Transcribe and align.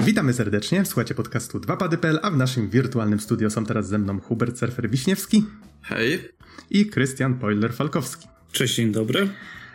Witamy 0.00 0.32
serdecznie, 0.32 0.84
słuchacie 0.84 1.14
podcastu 1.14 1.58
2pady.pl, 1.58 2.18
a 2.22 2.30
w 2.30 2.36
naszym 2.36 2.70
wirtualnym 2.70 3.20
studio 3.20 3.50
są 3.50 3.64
teraz 3.66 3.88
ze 3.88 3.98
mną 3.98 4.20
Hubert 4.20 4.58
Surfer 4.58 4.90
Wiśniewski. 4.90 5.44
Hej. 5.82 6.28
I 6.70 6.86
Krystian 6.86 7.38
Poiler-Falkowski. 7.38 8.26
Cześć, 8.52 8.74
dzień 8.74 8.92
dobry. 8.92 9.28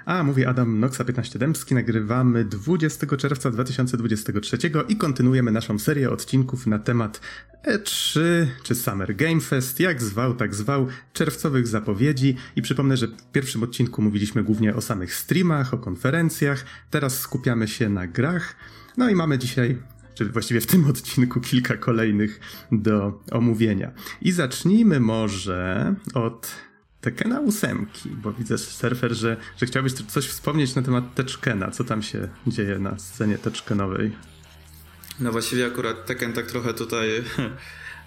A, 0.05 0.23
mówi 0.23 0.45
Adam 0.45 0.79
Noxa 0.79 1.03
15 1.03 1.39
Dębski. 1.39 1.75
Nagrywamy 1.75 2.45
20 2.45 3.17
czerwca 3.17 3.51
2023 3.51 4.57
i 4.87 4.95
kontynuujemy 4.95 5.51
naszą 5.51 5.79
serię 5.79 6.09
odcinków 6.09 6.67
na 6.67 6.79
temat 6.79 7.21
E3 7.67 8.19
czy 8.63 8.75
Summer 8.75 9.15
Game 9.15 9.41
Fest, 9.41 9.79
jak 9.79 10.01
zwał, 10.01 10.35
tak 10.35 10.55
zwał, 10.55 10.87
czerwcowych 11.13 11.67
zapowiedzi. 11.67 12.35
I 12.55 12.61
przypomnę, 12.61 12.97
że 12.97 13.07
w 13.07 13.31
pierwszym 13.31 13.63
odcinku 13.63 14.01
mówiliśmy 14.01 14.43
głównie 14.43 14.75
o 14.75 14.81
samych 14.81 15.15
streamach, 15.15 15.73
o 15.73 15.77
konferencjach. 15.77 16.65
Teraz 16.89 17.19
skupiamy 17.19 17.67
się 17.67 17.89
na 17.89 18.07
grach. 18.07 18.55
No 18.97 19.09
i 19.09 19.15
mamy 19.15 19.37
dzisiaj 19.37 19.77
czy 20.15 20.25
właściwie 20.25 20.61
w 20.61 20.65
tym 20.65 20.85
odcinku 20.89 21.41
kilka 21.41 21.77
kolejnych 21.77 22.39
do 22.71 23.21
omówienia. 23.31 23.91
I 24.21 24.31
zacznijmy 24.31 24.99
może 24.99 25.95
od 26.13 26.51
Tekena 27.01 27.39
ósemki, 27.39 28.09
bo 28.09 28.33
widzę 28.33 28.57
surfer, 28.57 29.13
że, 29.13 29.37
że 29.57 29.65
chciałbyś 29.65 29.93
coś 29.93 30.27
wspomnieć 30.27 30.75
na 30.75 30.81
temat 30.81 31.15
Teczkena. 31.15 31.71
Co 31.71 31.83
tam 31.83 32.03
się 32.03 32.27
dzieje 32.47 32.79
na 32.79 32.99
scenie 32.99 33.37
Teczkenowej? 33.37 34.11
No 35.19 35.31
właściwie 35.31 35.65
akurat 35.65 36.05
Tekken 36.05 36.33
tak 36.33 36.45
trochę 36.45 36.73
tutaj 36.73 37.09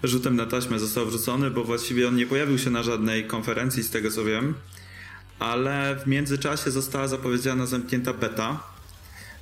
rzutem 0.03 0.35
na 0.35 0.45
taśmę 0.45 0.79
został 0.79 1.05
wrzucony, 1.05 1.51
bo 1.51 1.63
właściwie 1.63 2.07
on 2.07 2.15
nie 2.15 2.27
pojawił 2.27 2.57
się 2.57 2.69
na 2.69 2.83
żadnej 2.83 3.27
konferencji 3.27 3.83
z 3.83 3.89
tego 3.89 4.11
co 4.11 4.25
wiem, 4.25 4.53
ale 5.39 5.95
w 6.03 6.07
międzyczasie 6.07 6.71
została 6.71 7.07
zapowiedziana 7.07 7.65
zamknięta 7.65 8.13
beta, 8.13 8.63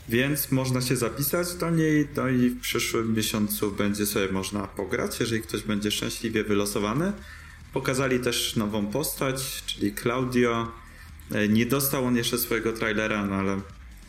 więc 0.09 0.51
można 0.51 0.81
się 0.81 0.95
zapisać 0.95 1.55
do 1.55 1.69
niej, 1.69 2.07
no 2.15 2.29
i 2.29 2.49
w 2.49 2.59
przyszłym 2.59 3.13
miesiącu 3.13 3.71
będzie 3.71 4.05
sobie 4.05 4.31
można 4.31 4.67
pograć, 4.67 5.19
jeżeli 5.19 5.41
ktoś 5.41 5.61
będzie 5.61 5.91
szczęśliwie 5.91 6.43
wylosowany. 6.43 7.13
Pokazali 7.73 8.19
też 8.19 8.55
nową 8.55 8.87
postać, 8.87 9.63
czyli 9.65 9.95
Claudio. 9.95 10.71
E, 11.31 11.47
nie 11.47 11.65
dostał 11.65 12.05
on 12.05 12.15
jeszcze 12.15 12.37
swojego 12.37 12.73
trailera, 12.73 13.25
no 13.25 13.35
ale 13.35 13.61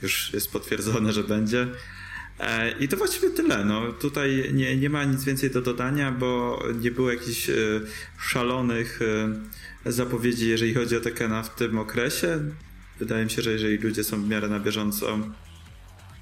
już 0.03 0.33
jest 0.33 0.53
potwierdzone, 0.53 1.13
że 1.13 1.25
będzie. 1.25 1.67
E, 2.41 2.79
I 2.79 2.89
to 2.89 2.97
właściwie 2.97 3.31
tyle. 3.31 3.65
No, 3.65 3.93
tutaj 3.93 4.51
nie, 4.55 4.77
nie 4.77 4.91
ma 4.91 5.05
nic 5.05 5.25
więcej 5.25 5.51
do 5.51 5.63
dodania, 5.63 6.13
bo 6.13 6.63
nie 6.81 6.91
było 6.91 7.11
jakichś 7.11 7.51
e, 7.51 7.55
szalonych 8.19 9.01
zapowiedzi, 9.87 10.49
jeżeli 10.49 10.75
chodzi 10.75 10.97
o 10.97 11.01
Tekena 11.01 11.43
w 11.43 11.55
tym 11.55 11.79
okresie. 11.79 12.41
Wydaje 12.99 13.25
mi 13.25 13.31
się, 13.31 13.43
że 13.43 13.53
jeżeli 13.53 13.79
ludzie 13.79 14.05
są 14.05 14.23
w 14.23 14.29
miarę 14.29 14.49
na 14.49 14.61
bieżąco, 14.61 15.19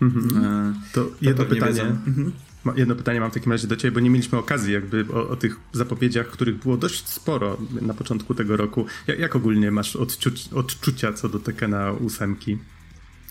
mhm. 0.01 0.75
to, 0.93 1.05
to 1.05 1.11
jedno 1.21 1.45
pytanie. 1.45 1.83
Mhm. 1.83 2.33
Jedno 2.77 2.95
pytanie 2.95 3.21
mam 3.21 3.31
w 3.31 3.35
takim 3.35 3.53
razie 3.53 3.69
do 3.69 3.77
Ciebie, 3.77 3.93
bo 3.93 4.01
nie 4.01 4.11
mieliśmy 4.11 4.39
okazji 4.39 4.73
jakby 4.73 5.07
o, 5.13 5.29
o 5.29 5.37
tych 5.37 5.57
zapowiedziach, 5.73 6.27
których 6.27 6.57
było 6.57 6.77
dość 6.77 7.09
sporo 7.09 7.59
na 7.81 7.95
początku 7.95 8.35
tego 8.35 8.57
roku. 8.57 8.87
Jak, 9.07 9.19
jak 9.19 9.37
ogólnie 9.37 9.71
masz 9.71 9.97
odczu 9.97 10.31
odczucia 10.55 11.13
co 11.13 11.29
do 11.29 11.39
Tekena 11.39 11.93
ósemki? 11.93 12.59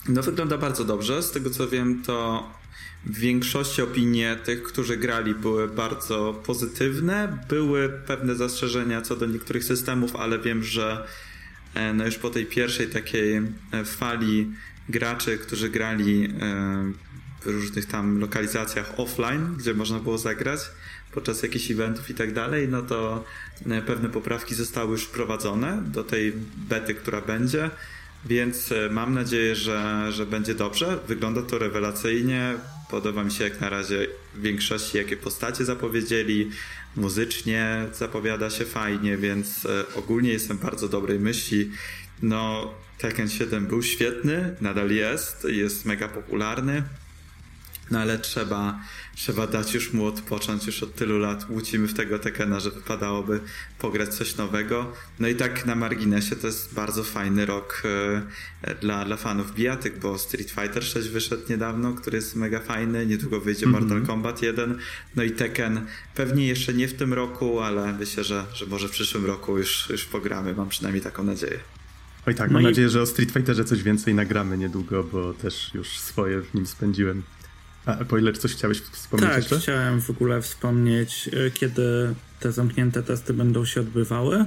No 0.09 0.23
wygląda 0.23 0.57
bardzo 0.57 0.85
dobrze. 0.85 1.23
Z 1.23 1.31
tego 1.31 1.49
co 1.49 1.67
wiem, 1.67 2.03
to 2.03 2.49
w 3.05 3.17
większości 3.17 3.81
opinie 3.81 4.37
tych, 4.45 4.63
którzy 4.63 4.97
grali, 4.97 5.35
były 5.35 5.67
bardzo 5.67 6.41
pozytywne. 6.45 7.37
Były 7.49 7.89
pewne 7.89 8.35
zastrzeżenia 8.35 9.01
co 9.01 9.15
do 9.15 9.25
niektórych 9.25 9.63
systemów, 9.63 10.15
ale 10.15 10.39
wiem, 10.39 10.63
że 10.63 11.07
e, 11.73 11.93
no 11.93 12.05
już 12.05 12.17
po 12.17 12.29
tej 12.29 12.45
pierwszej 12.45 12.87
takiej 12.87 13.35
e, 13.71 13.85
fali 13.85 14.51
graczy, 14.89 15.37
którzy 15.37 15.69
grali 15.69 16.25
e, 16.25 16.29
w 17.41 17.45
różnych 17.45 17.85
tam 17.85 18.19
lokalizacjach 18.19 18.99
offline, 18.99 19.55
gdzie 19.57 19.73
można 19.73 19.99
było 19.99 20.17
zagrać 20.17 20.59
podczas 21.11 21.43
jakichś 21.43 21.71
eventów 21.71 22.09
i 22.09 22.13
tak 22.13 22.33
dalej, 22.33 22.67
no 22.67 22.81
to 22.81 23.23
e, 23.69 23.81
pewne 23.81 24.09
poprawki 24.09 24.55
zostały 24.55 24.91
już 24.91 25.03
wprowadzone 25.03 25.83
do 25.85 26.03
tej 26.03 26.33
bety, 26.69 26.95
która 26.95 27.21
będzie, 27.21 27.69
więc 28.25 28.71
e, 28.71 28.89
mam 28.91 29.13
nadzieję, 29.13 29.55
że, 29.55 30.07
że 30.11 30.25
będzie 30.25 30.55
dobrze. 30.55 30.99
Wygląda 31.07 31.41
to 31.41 31.57
rewelacyjnie. 31.57 32.53
Podoba 32.89 33.23
mi 33.23 33.31
się 33.31 33.43
jak 33.43 33.61
na 33.61 33.69
razie 33.69 34.07
w 34.35 34.41
większości, 34.41 34.97
jakie 34.97 35.17
postacie 35.17 35.65
zapowiedzieli. 35.65 36.49
Muzycznie 36.95 37.85
zapowiada 37.93 38.49
się 38.49 38.65
fajnie, 38.65 39.17
więc 39.17 39.67
ogólnie 39.95 40.29
jestem 40.29 40.57
bardzo 40.57 40.89
dobrej 40.89 41.19
myśli. 41.19 41.71
No, 42.21 42.73
Tekken 42.97 43.29
7 43.29 43.65
był 43.65 43.83
świetny, 43.83 44.55
nadal 44.61 44.91
jest, 44.91 45.47
jest 45.49 45.85
mega 45.85 46.07
popularny. 46.07 46.83
No 47.91 47.99
ale 47.99 48.19
trzeba, 48.19 48.79
trzeba 49.15 49.47
dać 49.47 49.73
już 49.73 49.93
mu 49.93 50.05
odpocząć, 50.05 50.65
już 50.65 50.83
od 50.83 50.95
tylu 50.95 51.19
lat 51.19 51.49
łucimy 51.49 51.87
w 51.87 51.93
tego 51.93 52.19
Tekena, 52.19 52.59
że 52.59 52.71
wypadałoby 52.71 53.39
pograć 53.79 54.15
coś 54.15 54.35
nowego. 54.35 54.93
No 55.19 55.27
i 55.27 55.35
tak 55.35 55.65
na 55.65 55.75
marginesie 55.75 56.35
to 56.35 56.47
jest 56.47 56.73
bardzo 56.73 57.03
fajny 57.03 57.45
rok 57.45 57.83
e, 58.63 58.75
dla, 58.75 59.05
dla 59.05 59.17
fanów 59.17 59.53
bijatyk, 59.53 59.99
bo 59.99 60.17
Street 60.17 60.49
Fighter 60.49 60.83
6 60.83 61.07
wyszedł 61.09 61.43
niedawno, 61.49 61.93
który 61.93 62.17
jest 62.17 62.35
mega 62.35 62.59
fajny, 62.59 63.05
niedługo 63.05 63.41
wyjdzie 63.41 63.65
mm 63.65 63.75
-hmm. 63.75 63.81
Mortal 63.81 64.07
Kombat 64.07 64.41
1, 64.41 64.77
no 65.15 65.23
i 65.23 65.31
Tekken 65.31 65.85
pewnie 66.15 66.47
jeszcze 66.47 66.73
nie 66.73 66.87
w 66.87 66.93
tym 66.93 67.13
roku, 67.13 67.59
ale 67.59 67.93
myślę, 67.93 68.23
że, 68.23 68.45
że 68.53 68.65
może 68.65 68.87
w 68.87 68.91
przyszłym 68.91 69.25
roku 69.25 69.57
już, 69.57 69.89
już 69.89 70.05
pogramy, 70.05 70.53
mam 70.53 70.69
przynajmniej 70.69 71.03
taką 71.03 71.23
nadzieję. 71.23 71.74
Oj 72.27 72.35
tak, 72.35 72.49
no 72.49 72.53
mam 72.53 72.61
i... 72.61 72.65
nadzieję, 72.65 72.89
że 72.89 73.01
o 73.01 73.05
Street 73.05 73.31
Fighterze 73.31 73.65
coś 73.65 73.83
więcej 73.83 74.15
nagramy 74.15 74.57
niedługo, 74.57 75.03
bo 75.03 75.33
też 75.33 75.71
już 75.73 75.99
swoje 75.99 76.41
w 76.41 76.53
nim 76.53 76.65
spędziłem. 76.67 77.23
A 77.85 77.95
Poiler, 77.95 78.39
coś 78.39 78.51
chciałeś 78.51 78.79
wspomnieć 78.79 79.29
tak, 79.29 79.37
jeszcze? 79.37 79.59
chciałem 79.59 80.01
w 80.01 80.09
ogóle 80.09 80.41
wspomnieć, 80.41 81.29
e, 81.33 81.51
kiedy 81.51 82.15
te 82.39 82.51
zamknięte 82.51 83.03
testy 83.03 83.33
będą 83.33 83.65
się 83.65 83.81
odbywały. 83.81 84.45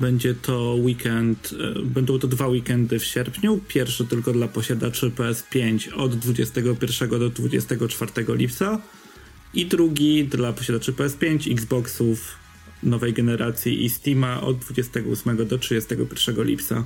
Będzie 0.00 0.34
to 0.34 0.74
weekend, 0.74 1.54
e, 1.76 1.82
będą 1.82 2.18
to 2.18 2.28
dwa 2.28 2.48
weekendy 2.48 2.98
w 2.98 3.04
sierpniu. 3.04 3.60
Pierwszy 3.68 4.06
tylko 4.06 4.32
dla 4.32 4.48
posiadaczy 4.48 5.10
PS5 5.10 5.92
od 5.96 6.14
21 6.16 7.08
do 7.08 7.30
24 7.30 8.34
lipca 8.34 8.80
i 9.54 9.66
drugi 9.66 10.24
dla 10.24 10.52
posiadaczy 10.52 10.92
PS5, 10.92 11.52
Xboxów 11.52 12.43
nowej 12.84 13.12
generacji 13.12 13.84
i 13.84 13.90
Steama 13.90 14.40
od 14.40 14.58
28 14.58 15.46
do 15.46 15.58
31 15.58 16.44
lipca. 16.44 16.84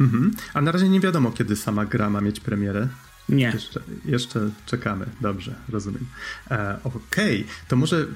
Mhm. 0.00 0.34
A 0.54 0.60
na 0.60 0.72
razie 0.72 0.88
nie 0.88 1.00
wiadomo, 1.00 1.30
kiedy 1.30 1.56
sama 1.56 1.86
gra 1.86 2.10
ma 2.10 2.20
mieć 2.20 2.40
premierę. 2.40 2.88
Nie. 3.28 3.50
Jeszcze, 3.54 3.80
jeszcze 4.04 4.50
czekamy. 4.66 5.06
Dobrze, 5.20 5.54
rozumiem. 5.68 6.06
E, 6.50 6.78
Okej, 6.84 7.40
okay. 7.40 7.54
to 7.68 7.76
może 7.76 8.06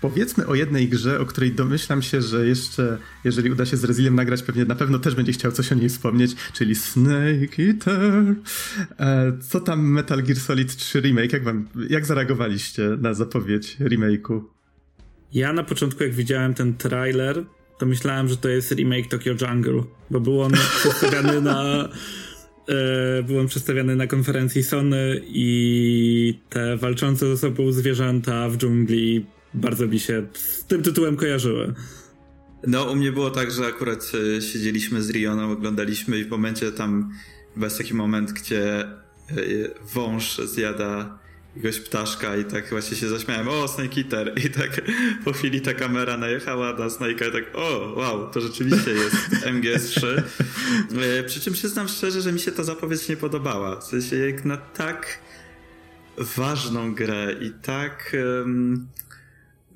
powiedzmy 0.00 0.46
o 0.46 0.54
jednej 0.54 0.88
grze, 0.88 1.20
o 1.20 1.26
której 1.26 1.52
domyślam 1.52 2.02
się, 2.02 2.22
że 2.22 2.46
jeszcze, 2.46 2.98
jeżeli 3.24 3.50
uda 3.50 3.66
się 3.66 3.76
z 3.76 3.84
Reziliem 3.84 4.14
nagrać, 4.14 4.42
pewnie 4.42 4.64
na 4.64 4.74
pewno 4.74 4.98
też 4.98 5.14
będzie 5.14 5.32
chciał 5.32 5.52
coś 5.52 5.72
o 5.72 5.74
niej 5.74 5.88
wspomnieć, 5.88 6.36
czyli 6.52 6.74
Snake 6.74 7.58
Eater. 7.58 8.34
E, 8.98 9.32
co 9.48 9.60
tam 9.60 9.80
Metal 9.80 10.22
Gear 10.22 10.38
Solid 10.38 10.76
3 10.76 11.00
Remake? 11.00 11.32
Jak, 11.32 11.44
wam, 11.44 11.68
jak 11.88 12.06
zareagowaliście 12.06 12.96
na 13.00 13.14
zapowiedź 13.14 13.76
remake'u? 13.80 14.42
Ja 15.32 15.52
na 15.52 15.64
początku, 15.64 16.02
jak 16.02 16.14
widziałem 16.14 16.54
ten 16.54 16.74
trailer, 16.74 17.44
to 17.78 17.86
myślałem, 17.86 18.28
że 18.28 18.36
to 18.36 18.48
jest 18.48 18.72
remake 18.72 19.08
Tokyo 19.08 19.34
Jungle, 19.40 19.82
bo 20.10 20.20
był 20.20 20.42
on 20.42 20.52
przedstawiany 20.80 21.40
na 21.40 21.88
e, 22.68 23.22
byłem 23.22 23.46
przedstawiany 23.46 23.96
na 23.96 24.06
konferencji 24.06 24.62
Sony 24.62 25.22
i 25.24 26.38
te 26.48 26.76
walczące 26.76 27.26
ze 27.26 27.36
sobą 27.36 27.72
zwierzęta 27.72 28.48
w 28.48 28.56
dżungli 28.56 29.26
bardzo 29.54 29.86
mi 29.86 30.00
się 30.00 30.26
z 30.32 30.64
tym 30.64 30.82
tytułem 30.82 31.16
kojarzyły. 31.16 31.74
No, 32.66 32.84
u 32.84 32.96
mnie 32.96 33.12
było 33.12 33.30
tak, 33.30 33.50
że 33.50 33.66
akurat 33.66 34.12
e, 34.36 34.42
siedzieliśmy 34.42 35.02
z 35.02 35.10
Rioną, 35.10 35.52
oglądaliśmy 35.52 36.18
i 36.18 36.24
w 36.24 36.30
momencie 36.30 36.72
tam 36.72 37.10
chyba 37.54 37.66
jest 37.66 37.78
taki 37.78 37.94
moment, 37.94 38.32
gdzie 38.32 38.80
e, 38.80 38.86
wąż 39.94 40.38
zjada 40.38 41.18
jakiegoś 41.58 41.80
ptaszka 41.80 42.36
i 42.36 42.44
tak 42.44 42.70
właśnie 42.70 42.96
się 42.96 43.08
zaśmiałem, 43.08 43.48
o, 43.48 43.68
Snake 43.68 44.00
Eater 44.00 44.32
i 44.44 44.50
tak 44.50 44.80
po 45.24 45.32
chwili 45.32 45.60
ta 45.60 45.74
kamera 45.74 46.16
najechała 46.16 46.72
na 46.72 46.86
Snake'a 46.86 47.28
i 47.28 47.32
tak, 47.32 47.44
o, 47.54 47.94
wow, 47.96 48.30
to 48.30 48.40
rzeczywiście 48.40 48.90
jest 48.90 49.16
MGS3. 49.46 50.22
E, 51.18 51.24
przy 51.24 51.40
czym 51.40 51.52
przyznam 51.52 51.88
szczerze, 51.88 52.22
że 52.22 52.32
mi 52.32 52.40
się 52.40 52.52
ta 52.52 52.64
zapowiedź 52.64 53.08
nie 53.08 53.16
podobała. 53.16 53.80
W 53.80 53.84
sensie 53.84 54.16
jak 54.16 54.44
na 54.44 54.56
tak 54.56 55.18
ważną 56.18 56.94
grę 56.94 57.34
i 57.40 57.50
tak 57.50 58.16
um, 58.38 58.88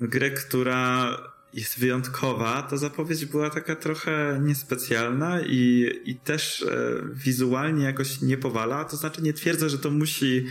grę, 0.01 0.31
która 0.31 1.17
jest 1.53 1.79
wyjątkowa, 1.79 2.61
ta 2.61 2.77
zapowiedź 2.77 3.25
była 3.25 3.49
taka 3.49 3.75
trochę 3.75 4.39
niespecjalna 4.41 5.41
i, 5.41 5.91
i 6.05 6.15
też 6.15 6.61
e, 6.61 6.75
wizualnie 7.13 7.85
jakoś 7.85 8.21
nie 8.21 8.37
powala. 8.37 8.85
To 8.85 8.97
znaczy 8.97 9.21
nie 9.21 9.33
twierdzę, 9.33 9.69
że 9.69 9.79
to 9.79 9.91
musi 9.91 10.45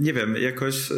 nie 0.00 0.12
wiem, 0.12 0.36
jakoś 0.36 0.88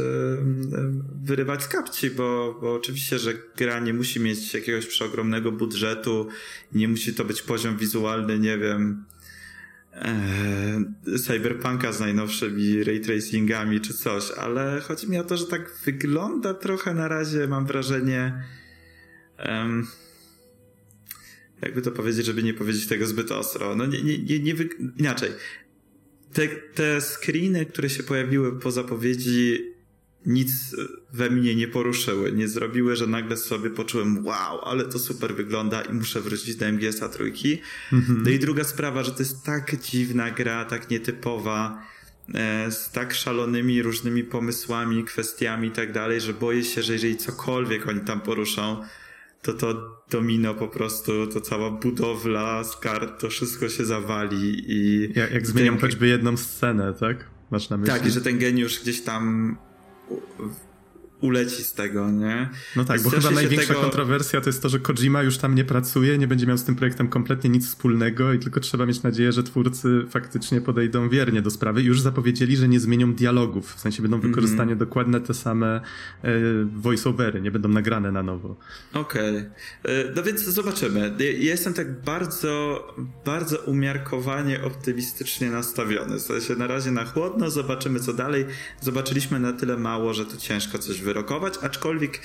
wyrywać 1.24 1.62
z 1.62 1.68
kapci, 1.68 2.10
bo, 2.10 2.58
bo 2.60 2.74
oczywiście, 2.74 3.18
że 3.18 3.32
gra 3.56 3.80
nie 3.80 3.94
musi 3.94 4.20
mieć 4.20 4.54
jakiegoś 4.54 4.86
przeogromnego 4.86 5.52
budżetu, 5.52 6.28
nie 6.72 6.88
musi 6.88 7.14
to 7.14 7.24
być 7.24 7.42
poziom 7.42 7.76
wizualny, 7.76 8.38
nie 8.38 8.58
wiem, 8.58 9.04
e, 9.92 11.18
Cyberpunka 11.18 11.92
z 11.92 12.00
najnowszymi 12.00 12.84
ray 12.84 13.00
tracingami 13.00 13.80
czy 13.80 13.94
coś, 13.94 14.30
ale 14.30 14.80
chodzi 14.80 15.10
mi 15.10 15.18
o 15.18 15.24
to, 15.24 15.36
że 15.36 15.46
tak 15.46 15.72
wygląda 15.84 16.54
trochę 16.54 16.94
na 16.94 17.08
razie, 17.08 17.46
mam 17.46 17.66
wrażenie. 17.66 18.44
Um, 19.48 19.86
jakby 21.62 21.82
to 21.82 21.90
powiedzieć, 21.90 22.26
żeby 22.26 22.42
nie 22.42 22.54
powiedzieć 22.54 22.86
tego 22.86 23.06
zbyt 23.06 23.30
ostro. 23.30 23.76
No 23.76 23.86
nie, 23.86 24.02
nie, 24.02 24.18
nie, 24.18 24.38
nie 24.38 24.54
inaczej. 24.98 25.30
Te, 26.32 26.48
te 26.48 27.00
screeny, 27.00 27.66
które 27.66 27.90
się 27.90 28.02
pojawiły 28.02 28.60
po 28.60 28.70
zapowiedzi, 28.70 29.72
nic 30.26 30.76
we 31.12 31.30
mnie 31.30 31.54
nie 31.54 31.68
poruszyły, 31.68 32.32
nie 32.32 32.48
zrobiły, 32.48 32.96
że 32.96 33.06
nagle 33.06 33.36
sobie 33.36 33.70
poczułem 33.70 34.26
wow, 34.26 34.60
ale 34.64 34.84
to 34.84 34.98
super 34.98 35.34
wygląda 35.34 35.82
i 35.82 35.92
muszę 35.92 36.20
wrócić 36.20 36.56
do 36.56 36.66
MGS-a 36.66 37.08
trójki. 37.08 37.60
Mm-hmm. 37.92 38.22
No 38.24 38.30
i 38.30 38.38
druga 38.38 38.64
sprawa, 38.64 39.04
że 39.04 39.12
to 39.12 39.18
jest 39.18 39.44
tak 39.44 39.80
dziwna 39.80 40.30
gra, 40.30 40.64
tak 40.64 40.90
nietypowa, 40.90 41.82
e, 42.34 42.70
z 42.70 42.90
tak 42.90 43.14
szalonymi 43.14 43.82
różnymi 43.82 44.24
pomysłami, 44.24 45.04
kwestiami 45.04 45.68
i 45.68 45.70
tak 45.70 45.92
dalej, 45.92 46.20
że 46.20 46.34
boję 46.34 46.64
się, 46.64 46.82
że 46.82 46.92
jeżeli 46.92 47.16
cokolwiek 47.16 47.88
oni 47.88 48.00
tam 48.00 48.20
poruszą, 48.20 48.84
to 49.42 49.52
to 49.52 49.96
domino 50.10 50.54
po 50.54 50.68
prostu, 50.68 51.26
to 51.26 51.40
cała 51.40 51.70
budowla 51.70 52.64
z 52.64 52.76
kart, 52.76 53.20
to 53.20 53.28
wszystko 53.28 53.68
się 53.68 53.84
zawali 53.84 54.72
i... 54.72 55.08
Jak, 55.14 55.32
jak 55.32 55.46
zmieniam 55.46 55.74
ten... 55.74 55.80
choćby 55.80 56.08
jedną 56.08 56.36
scenę, 56.36 56.94
tak? 57.00 57.30
Masz 57.50 57.70
na 57.70 57.76
myśli? 57.76 57.94
Tak, 57.94 58.06
i 58.06 58.10
że 58.10 58.20
ten 58.20 58.38
geniusz 58.38 58.80
gdzieś 58.82 59.02
tam 59.02 59.56
uleci 61.22 61.64
z 61.64 61.72
tego, 61.72 62.10
nie? 62.10 62.48
No 62.76 62.84
tak, 62.84 63.02
bo 63.02 63.10
chyba 63.10 63.30
największa 63.30 63.68
tego... 63.68 63.80
kontrowersja 63.80 64.40
to 64.40 64.48
jest 64.48 64.62
to, 64.62 64.68
że 64.68 64.78
Kojima 64.78 65.22
już 65.22 65.38
tam 65.38 65.54
nie 65.54 65.64
pracuje, 65.64 66.18
nie 66.18 66.26
będzie 66.26 66.46
miał 66.46 66.58
z 66.58 66.64
tym 66.64 66.76
projektem 66.76 67.08
kompletnie 67.08 67.50
nic 67.50 67.66
wspólnego 67.66 68.32
i 68.32 68.38
tylko 68.38 68.60
trzeba 68.60 68.86
mieć 68.86 69.02
nadzieję, 69.02 69.32
że 69.32 69.42
twórcy 69.42 70.04
faktycznie 70.10 70.60
podejdą 70.60 71.08
wiernie 71.08 71.42
do 71.42 71.50
sprawy. 71.50 71.82
Już 71.82 72.00
zapowiedzieli, 72.00 72.56
że 72.56 72.68
nie 72.68 72.80
zmienią 72.80 73.14
dialogów, 73.14 73.74
w 73.74 73.80
sensie 73.80 74.02
będą 74.02 74.16
mhm. 74.16 74.32
wykorzystane 74.32 74.62
mm 74.62 74.76
-hmm. 74.76 74.78
dokładne 74.78 75.20
te 75.20 75.34
same 75.34 75.80
e, 76.22 76.30
voiceovery, 76.76 77.40
nie 77.40 77.50
będą 77.50 77.68
nagrane 77.68 78.12
na 78.12 78.22
nowo. 78.22 78.56
Okej. 78.94 79.36
Okay. 79.36 79.50
E, 79.84 80.12
no 80.16 80.22
więc 80.22 80.40
zobaczymy. 80.40 81.14
Ja 81.18 81.50
jestem 81.50 81.74
tak 81.74 82.00
bardzo, 82.00 82.86
bardzo 83.24 83.58
umiarkowanie 83.58 84.64
optymistycznie 84.64 85.50
nastawiony. 85.50 86.16
W 86.16 86.22
sensie 86.22 86.54
na 86.54 86.66
razie 86.66 86.90
na 86.90 87.04
chłodno, 87.04 87.50
zobaczymy 87.50 88.00
co 88.00 88.12
dalej. 88.12 88.46
Zobaczyliśmy 88.80 89.40
na 89.40 89.52
tyle 89.52 89.76
mało, 89.76 90.14
że 90.14 90.26
to 90.26 90.36
ciężko 90.36 90.78
coś 90.78 91.00
wyrobić 91.00 91.11
wyrokować, 91.12 91.54
aczkolwiek 91.62 92.20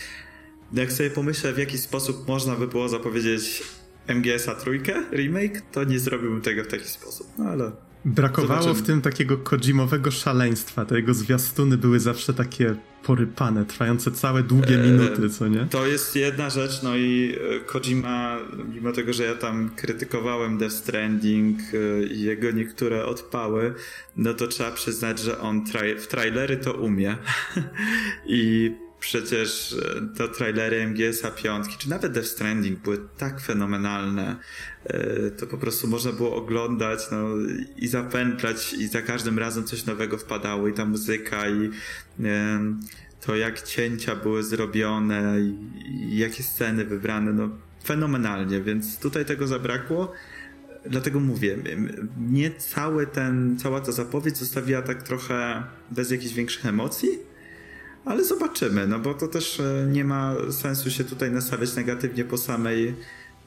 jak 0.74 0.92
sobie 0.92 1.10
pomyślę, 1.10 1.54
w 1.54 1.58
jaki 1.58 1.78
sposób 1.78 2.28
można 2.28 2.56
by 2.56 2.68
było 2.68 2.90
zapowiedzieć 2.90 3.64
MGS-a 4.08 4.56
trójkę, 4.56 5.04
remake, 5.12 5.62
to 5.72 5.84
nie 5.84 6.00
zrobiłbym 6.00 6.42
tego 6.42 6.64
w 6.64 6.68
taki 6.68 6.88
sposób, 6.88 7.28
no 7.38 7.46
ale... 7.46 7.87
Brakowało 8.06 8.62
Zobaczymy. 8.62 8.84
w 8.84 8.88
tym 8.88 9.02
takiego 9.02 9.38
Kojimowego 9.38 10.12
szaleństwa. 10.12 10.86
Te 10.86 10.96
jego 10.96 11.14
zwiastuny 11.14 11.78
były 11.78 12.00
zawsze 12.00 12.34
takie 12.34 12.76
porypane, 13.04 13.66
trwające 13.66 14.12
całe 14.12 14.44
długie 14.44 14.76
e, 14.76 14.84
minuty, 14.84 15.30
co 15.30 15.48
nie? 15.48 15.66
To 15.66 15.88
jest 15.88 16.16
jedna 16.16 16.50
rzecz, 16.50 16.84
no 16.84 16.98
i 16.98 17.36
e, 17.56 17.60
Kojima, 17.60 18.38
mimo 18.74 18.92
tego, 18.92 19.14
że 19.14 19.24
ja 19.24 19.36
tam 19.36 19.70
krytykowałem 19.76 20.58
Death 20.58 20.76
Stranding 20.76 21.60
e, 21.60 22.04
i 22.08 22.22
jego 22.22 22.52
niektóre 22.52 23.06
odpały, 23.06 23.74
no 24.18 24.34
to 24.34 24.48
trzeba 24.48 24.72
przyznać, 24.72 25.20
że 25.20 25.40
on 25.40 25.66
tra- 25.66 26.00
w 26.00 26.08
trailery 26.08 26.58
to 26.58 26.74
umie. 26.74 27.18
I 28.26 28.72
przecież 29.00 29.76
to 30.18 30.28
trailery 30.28 30.88
MGS-a 30.88 31.32
5, 31.32 31.78
czy 31.78 31.90
nawet 31.90 32.12
Death 32.12 32.28
Stranding 32.28 32.80
były 32.80 33.00
tak 33.18 33.42
fenomenalne, 33.42 34.36
to 35.38 35.48
po 35.48 35.58
prostu 35.58 35.88
można 35.88 36.12
było 36.12 36.36
oglądać 36.36 37.00
no, 37.12 37.28
i 37.78 37.88
zapętlać 37.88 38.74
i 38.74 38.88
za 38.88 39.02
każdym 39.02 39.40
razem 39.40 39.64
coś 39.64 39.86
nowego 39.86 40.18
wpadało 40.18 40.68
i 40.68 40.74
ta 40.74 40.86
muzyka 40.86 41.50
i 41.50 41.70
to 43.22 43.36
jak 43.36 43.62
cięcia 43.62 44.16
były 44.16 44.44
zrobione 44.44 45.40
i 45.86 46.18
jakie 46.18 46.44
sceny 46.44 46.86
wybrane, 46.86 47.34
no 47.34 47.50
fenomenalnie, 47.84 48.62
więc 48.62 49.00
tutaj 49.00 49.26
tego 49.26 49.48
zabrakło. 49.48 50.14
Dlatego 50.90 51.20
mówię, 51.20 51.58
mnie 52.18 52.52
cały 52.52 53.08
ten, 53.08 53.58
cała 53.60 53.82
ta 53.82 53.92
zapowiedź 53.92 54.38
zostawiła 54.38 54.82
tak 54.82 55.04
trochę 55.04 55.64
bez 55.92 56.12
jakichś 56.12 56.34
większych 56.34 56.66
emocji, 56.66 57.10
ale 58.08 58.24
zobaczymy, 58.24 58.88
no 58.88 59.00
bo 59.00 59.14
to 59.14 59.28
też 59.28 59.60
e, 59.60 59.88
nie 59.92 60.04
ma 60.04 60.36
sensu 60.52 60.92
się 60.92 61.04
tutaj 61.04 61.32
nastawiać 61.32 61.76
negatywnie 61.76 62.24
po 62.24 62.38
samej 62.38 62.96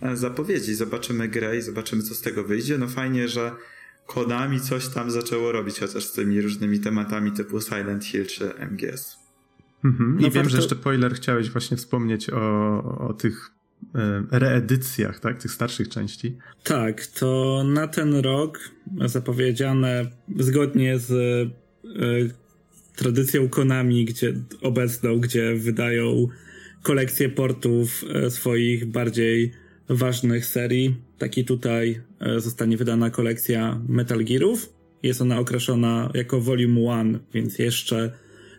e, 0.03 0.17
zapowiedzi. 0.17 0.75
Zobaczymy 0.75 1.29
grę 1.29 1.57
i 1.57 1.63
zobaczymy, 1.63 2.03
co 2.03 2.15
z 2.15 2.21
tego 2.21 2.45
wyjdzie. 2.45 2.79
No 2.79 2.89
fajnie, 2.89 3.29
że 3.29 3.53
Konami 4.07 4.61
coś 4.61 4.89
tam 4.89 5.11
zaczęło 5.11 5.53
robić, 5.53 5.81
chociaż 5.81 6.05
z 6.05 6.13
tymi 6.13 6.41
różnymi 6.41 6.81
tematami 6.81 7.33
typu 7.33 7.61
Silent 7.61 8.05
Hill 8.05 8.27
czy 8.27 8.53
MGS. 8.71 9.17
Mhm. 9.85 10.21
I 10.21 10.23
no 10.23 10.31
wiem, 10.31 10.49
że 10.49 10.57
jeszcze 10.57 10.77
Poiler 10.77 11.15
chciałeś 11.15 11.51
właśnie 11.51 11.77
wspomnieć 11.77 12.31
o, 12.31 12.83
o 13.09 13.15
tych 13.15 13.51
e, 13.95 14.25
reedycjach, 14.31 15.21
tak? 15.21 15.43
Tych 15.43 15.53
starszych 15.53 15.89
części. 15.89 16.39
Tak, 16.65 17.07
to 17.07 17.63
na 17.67 17.89
ten 17.89 18.15
rok 18.15 18.59
zapowiedziane 19.07 20.11
zgodnie 20.39 20.99
z 20.99 21.13
tradycją 22.97 23.49
Konami, 23.49 24.05
gdzie 24.05 24.33
obecną, 24.63 25.19
gdzie 25.19 25.55
wydają 25.55 26.29
kolekcję 26.83 27.29
portów 27.29 28.05
e, 28.15 28.31
swoich 28.31 28.87
bardziej 28.87 29.53
ważnych 29.89 30.47
serii. 30.47 30.95
Taki 31.19 31.45
tutaj 31.45 32.01
e, 32.21 32.41
zostanie 32.41 32.77
wydana 32.77 33.11
kolekcja 33.11 33.81
Metal 33.89 34.25
Gearów. 34.25 34.73
Jest 35.03 35.21
ona 35.21 35.39
określona 35.39 36.11
jako 36.15 36.41
Volume 36.41 36.81
1, 36.81 37.19
więc 37.35 37.59
jeszcze 37.59 38.13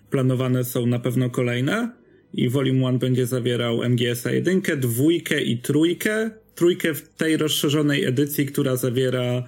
planowane 0.10 0.64
są 0.64 0.86
na 0.86 1.00
pewno 1.00 1.30
kolejne. 1.30 1.92
I 2.34 2.50
Volume 2.50 2.86
1 2.86 3.00
będzie 3.00 3.26
zawierał 3.26 3.84
MGS-a 3.90 4.32
1, 4.32 4.62
dwójkę 4.80 5.42
i 5.42 5.58
trójkę. 5.58 6.32
Trójkę 6.56 6.94
w 6.94 7.08
tej 7.08 7.38
rozszerzonej 7.38 8.06
edycji, 8.06 8.46
która 8.46 8.76
zawiera 8.76 9.44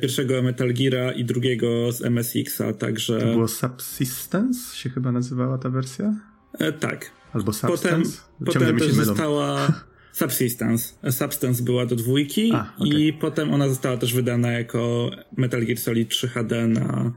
pierwszego 0.00 0.42
Metal 0.42 0.74
Geara 0.74 1.12
i 1.12 1.24
drugiego 1.24 1.92
z 1.92 2.02
MSX-a, 2.02 2.72
także... 2.72 3.20
To 3.20 3.26
było 3.26 3.48
Subsistence 3.48 4.76
się 4.76 4.90
chyba 4.90 5.12
nazywała 5.12 5.58
ta 5.58 5.70
wersja? 5.70 6.14
E, 6.58 6.72
tak. 6.72 7.10
Albo 7.32 7.52
Substance? 7.52 8.20
Potem, 8.44 8.62
potem 8.66 8.78
też 8.78 8.92
została 8.92 9.68
Subsistence. 10.12 10.94
Substance 11.10 11.62
była 11.62 11.86
do 11.86 11.96
dwójki 11.96 12.52
A, 12.54 12.72
okay. 12.78 12.88
i 12.88 13.12
potem 13.12 13.54
ona 13.54 13.68
została 13.68 13.96
też 13.96 14.14
wydana 14.14 14.52
jako 14.52 15.10
Metal 15.36 15.64
Gear 15.64 15.78
Solid 15.78 16.08
3 16.08 16.28
HD 16.28 16.68
na 16.68 17.12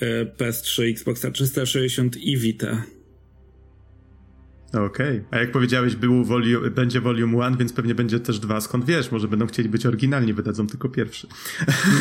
e, 0.00 0.24
PS3, 0.24 0.90
Xbox 0.90 1.26
360 1.32 2.16
i 2.16 2.36
Vita. 2.36 2.82
Okej. 4.68 4.86
Okay. 4.86 5.24
A 5.30 5.38
jak 5.38 5.52
powiedziałeś, 5.52 5.96
był 5.96 6.24
volu- 6.24 6.70
będzie 6.70 7.00
Volume 7.00 7.36
1, 7.36 7.56
więc 7.56 7.72
pewnie 7.72 7.94
będzie 7.94 8.20
też 8.20 8.38
dwa. 8.38 8.60
Skąd 8.60 8.84
wiesz? 8.84 9.10
Może 9.10 9.28
będą 9.28 9.46
chcieli 9.46 9.68
być 9.68 9.86
oryginalni, 9.86 10.34
wydadzą 10.34 10.66
tylko 10.66 10.88
pierwszy. 10.88 11.28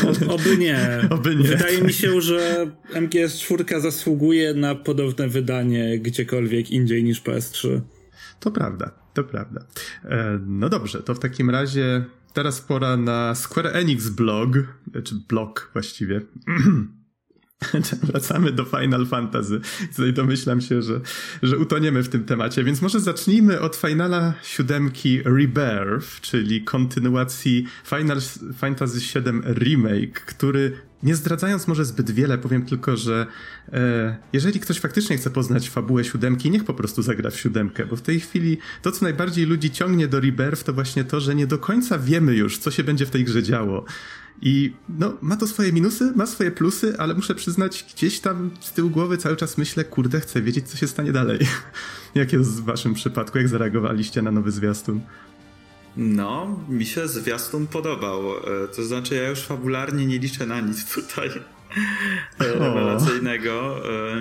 O, 0.03 0.33
oby 0.33 0.57
nie. 0.57 0.99
oby 1.09 1.35
nie. 1.35 1.47
Wydaje 1.47 1.81
mi 1.81 1.93
się, 1.93 2.21
że 2.21 2.71
MGS4 2.93 3.81
zasługuje 3.81 4.53
na 4.53 4.75
podobne 4.75 5.27
wydanie 5.27 5.99
gdziekolwiek 5.99 6.71
indziej 6.71 7.03
niż 7.03 7.21
PS3. 7.23 7.81
To 8.39 8.51
prawda, 8.51 8.91
to 9.13 9.23
prawda. 9.23 9.65
E, 10.05 10.39
no 10.47 10.69
dobrze, 10.69 11.03
to 11.03 11.15
w 11.15 11.19
takim 11.19 11.49
razie 11.49 12.05
teraz 12.33 12.61
pora 12.61 12.97
na 12.97 13.35
Square 13.35 13.67
Enix 13.73 14.09
blog, 14.09 14.49
czy 15.03 15.15
blog 15.29 15.69
właściwie. 15.73 16.21
Wracamy 18.03 18.51
do 18.51 18.65
Final 18.65 19.05
Fantasy. 19.05 19.61
Tutaj 19.95 20.13
domyślam 20.13 20.61
się, 20.61 20.81
że, 20.81 21.01
że 21.43 21.57
utoniemy 21.57 22.03
w 22.03 22.09
tym 22.09 22.23
temacie, 22.23 22.63
więc 22.63 22.81
może 22.81 22.99
zacznijmy 22.99 23.61
od 23.61 23.75
Finala 23.75 24.33
siódemki 24.43 25.21
Rebirth, 25.23 26.21
czyli 26.21 26.63
kontynuacji 26.63 27.65
Final 27.85 28.19
Fantasy 28.57 28.99
VII 28.99 29.53
Remake, 29.53 30.25
który 30.25 30.71
nie 31.03 31.15
zdradzając 31.15 31.67
może 31.67 31.85
zbyt 31.85 32.11
wiele, 32.11 32.37
powiem 32.37 32.65
tylko, 32.65 32.97
że 32.97 33.27
e, 33.73 34.17
jeżeli 34.33 34.59
ktoś 34.59 34.79
faktycznie 34.79 35.17
chce 35.17 35.29
poznać 35.29 35.69
fabułę 35.69 36.03
siódemki, 36.03 36.51
niech 36.51 36.63
po 36.63 36.73
prostu 36.73 37.01
zagra 37.01 37.29
w 37.29 37.39
siódemkę, 37.39 37.85
bo 37.85 37.95
w 37.95 38.01
tej 38.01 38.19
chwili 38.19 38.57
to, 38.81 38.91
co 38.91 39.05
najbardziej 39.05 39.45
ludzi 39.45 39.71
ciągnie 39.71 40.07
do 40.07 40.19
Rebirth, 40.19 40.63
to 40.63 40.73
właśnie 40.73 41.03
to, 41.03 41.19
że 41.19 41.35
nie 41.35 41.47
do 41.47 41.57
końca 41.57 41.99
wiemy 41.99 42.35
już, 42.35 42.57
co 42.57 42.71
się 42.71 42.83
będzie 42.83 43.05
w 43.05 43.09
tej 43.09 43.23
grze 43.23 43.43
działo. 43.43 43.85
I 44.41 44.73
no, 44.89 45.13
ma 45.21 45.37
to 45.37 45.47
swoje 45.47 45.73
minusy, 45.73 46.11
ma 46.15 46.25
swoje 46.25 46.51
plusy, 46.51 46.95
ale 46.97 47.13
muszę 47.13 47.35
przyznać, 47.35 47.85
gdzieś 47.93 48.19
tam 48.19 48.51
z 48.59 48.71
tyłu 48.71 48.89
głowy 48.89 49.17
cały 49.17 49.35
czas 49.35 49.57
myślę, 49.57 49.83
kurde, 49.83 50.19
chcę 50.19 50.41
wiedzieć, 50.41 50.69
co 50.69 50.77
się 50.77 50.87
stanie 50.87 51.11
dalej. 51.11 51.39
Jak 52.15 52.33
jest 52.33 52.61
w 52.61 52.65
waszym 52.65 52.93
przypadku? 52.93 53.37
Jak 53.37 53.47
zareagowaliście 53.47 54.21
na 54.21 54.31
nowy 54.31 54.51
zwiastun? 54.51 55.01
No, 55.97 56.59
mi 56.69 56.85
się 56.85 57.07
zwiastun 57.07 57.67
podobał. 57.67 58.37
E, 58.37 58.67
to 58.75 58.83
znaczy, 58.83 59.15
ja 59.15 59.29
już 59.29 59.39
fabularnie 59.39 60.05
nie 60.05 60.19
liczę 60.19 60.45
na 60.45 60.61
nic 60.61 60.93
tutaj 60.95 61.29
rewelacyjnego. 62.39 63.77
E, 63.89 64.15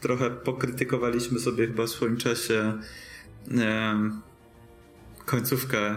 trochę 0.00 0.30
pokrytykowaliśmy 0.30 1.38
sobie 1.38 1.66
chyba 1.66 1.86
w 1.86 1.90
swoim 1.90 2.16
czasie 2.16 2.72
e, 3.58 4.10
końcówkę 5.24 5.96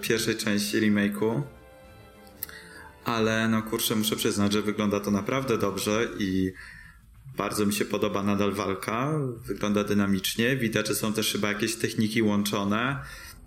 pierwszej 0.00 0.36
części 0.36 0.80
remake'u 0.80 1.42
ale 3.04 3.48
no 3.48 3.62
kurczę, 3.62 3.96
muszę 3.96 4.16
przyznać, 4.16 4.52
że 4.52 4.62
wygląda 4.62 5.00
to 5.00 5.10
naprawdę 5.10 5.58
dobrze 5.58 6.08
i 6.18 6.52
bardzo 7.36 7.66
mi 7.66 7.72
się 7.72 7.84
podoba 7.84 8.22
nadal 8.22 8.52
walka, 8.52 9.12
wygląda 9.46 9.84
dynamicznie, 9.84 10.56
widać, 10.56 10.88
że 10.88 10.94
są 10.94 11.12
też 11.12 11.32
chyba 11.32 11.48
jakieś 11.48 11.76
techniki 11.76 12.22
łączone, 12.22 12.98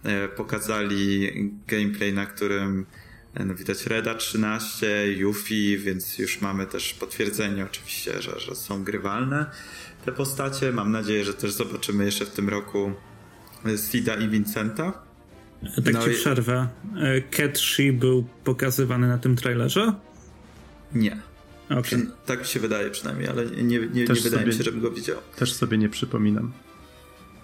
e, 0.04 0.28
pokazali 0.28 1.32
gameplay, 1.68 2.14
na 2.14 2.26
którym 2.26 2.86
e, 3.34 3.46
no, 3.46 3.56
widać 3.56 3.86
Reda 3.86 4.16
13, 4.16 5.08
Yuffie, 5.18 5.78
więc 5.78 6.20
już 6.20 6.42
mamy 6.42 6.66
też 6.66 6.94
potwierdzenie 6.94 7.66
oczywiście, 7.66 8.22
że, 8.22 8.40
że 8.40 8.56
są 8.56 8.84
grywalne 8.84 9.46
te 10.06 10.12
postacie. 10.12 10.72
Mam 10.72 10.92
nadzieję, 10.92 11.26
że 11.26 11.34
też 11.34 11.52
zobaczymy 11.52 12.06
jeszcze 12.06 12.26
w 12.26 12.30
tym 12.30 12.50
roku 12.50 12.92
Sida 13.92 14.16
i 14.16 14.30
Vincenta. 14.30 15.05
Tak 15.86 15.94
no 15.94 16.04
ci 16.04 16.10
i... 16.10 16.14
przerwę. 16.14 16.68
E, 16.98 17.94
był 17.94 18.28
pokazywany 18.44 19.08
na 19.08 19.18
tym 19.18 19.36
trailerze? 19.36 19.94
Nie. 20.94 21.18
Okay. 21.70 22.08
Tak 22.26 22.40
mi 22.40 22.46
się 22.46 22.60
wydaje 22.60 22.90
przynajmniej, 22.90 23.30
ale 23.30 23.46
nie, 23.46 23.64
nie, 23.64 23.80
nie 23.80 24.06
wydaje 24.06 24.22
sobie, 24.22 24.46
mi 24.46 24.54
się, 24.54 24.64
żebym 24.64 24.82
go 24.82 24.92
widział. 24.92 25.18
Też 25.36 25.54
sobie 25.54 25.78
nie 25.78 25.90
przypominam. 25.90 26.54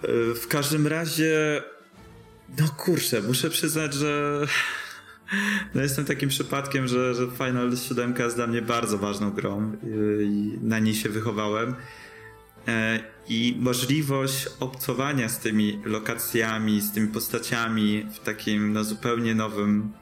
E, 0.02 0.34
w 0.34 0.48
każdym 0.48 0.86
razie, 0.86 1.62
no 2.58 2.68
kurczę, 2.68 3.22
muszę 3.22 3.50
przyznać, 3.50 3.94
że 3.94 4.40
no 5.74 5.82
jestem 5.82 6.04
takim 6.04 6.28
przypadkiem, 6.28 6.86
że, 6.86 7.14
że 7.14 7.26
Final 7.26 7.76
7 7.76 8.14
jest 8.18 8.36
dla 8.36 8.46
mnie 8.46 8.62
bardzo 8.62 8.98
ważną 8.98 9.30
grą 9.30 9.72
i 10.20 10.58
na 10.62 10.78
niej 10.78 10.94
się 10.94 11.08
wychowałem. 11.08 11.74
I 13.28 13.56
możliwość 13.58 14.48
obcowania 14.60 15.28
z 15.28 15.38
tymi 15.38 15.80
lokacjami, 15.84 16.80
z 16.80 16.92
tymi 16.92 17.08
postaciami 17.08 18.06
w 18.14 18.18
takim 18.18 18.72
no, 18.72 18.84
zupełnie 18.84 19.34
nowym, 19.34 19.92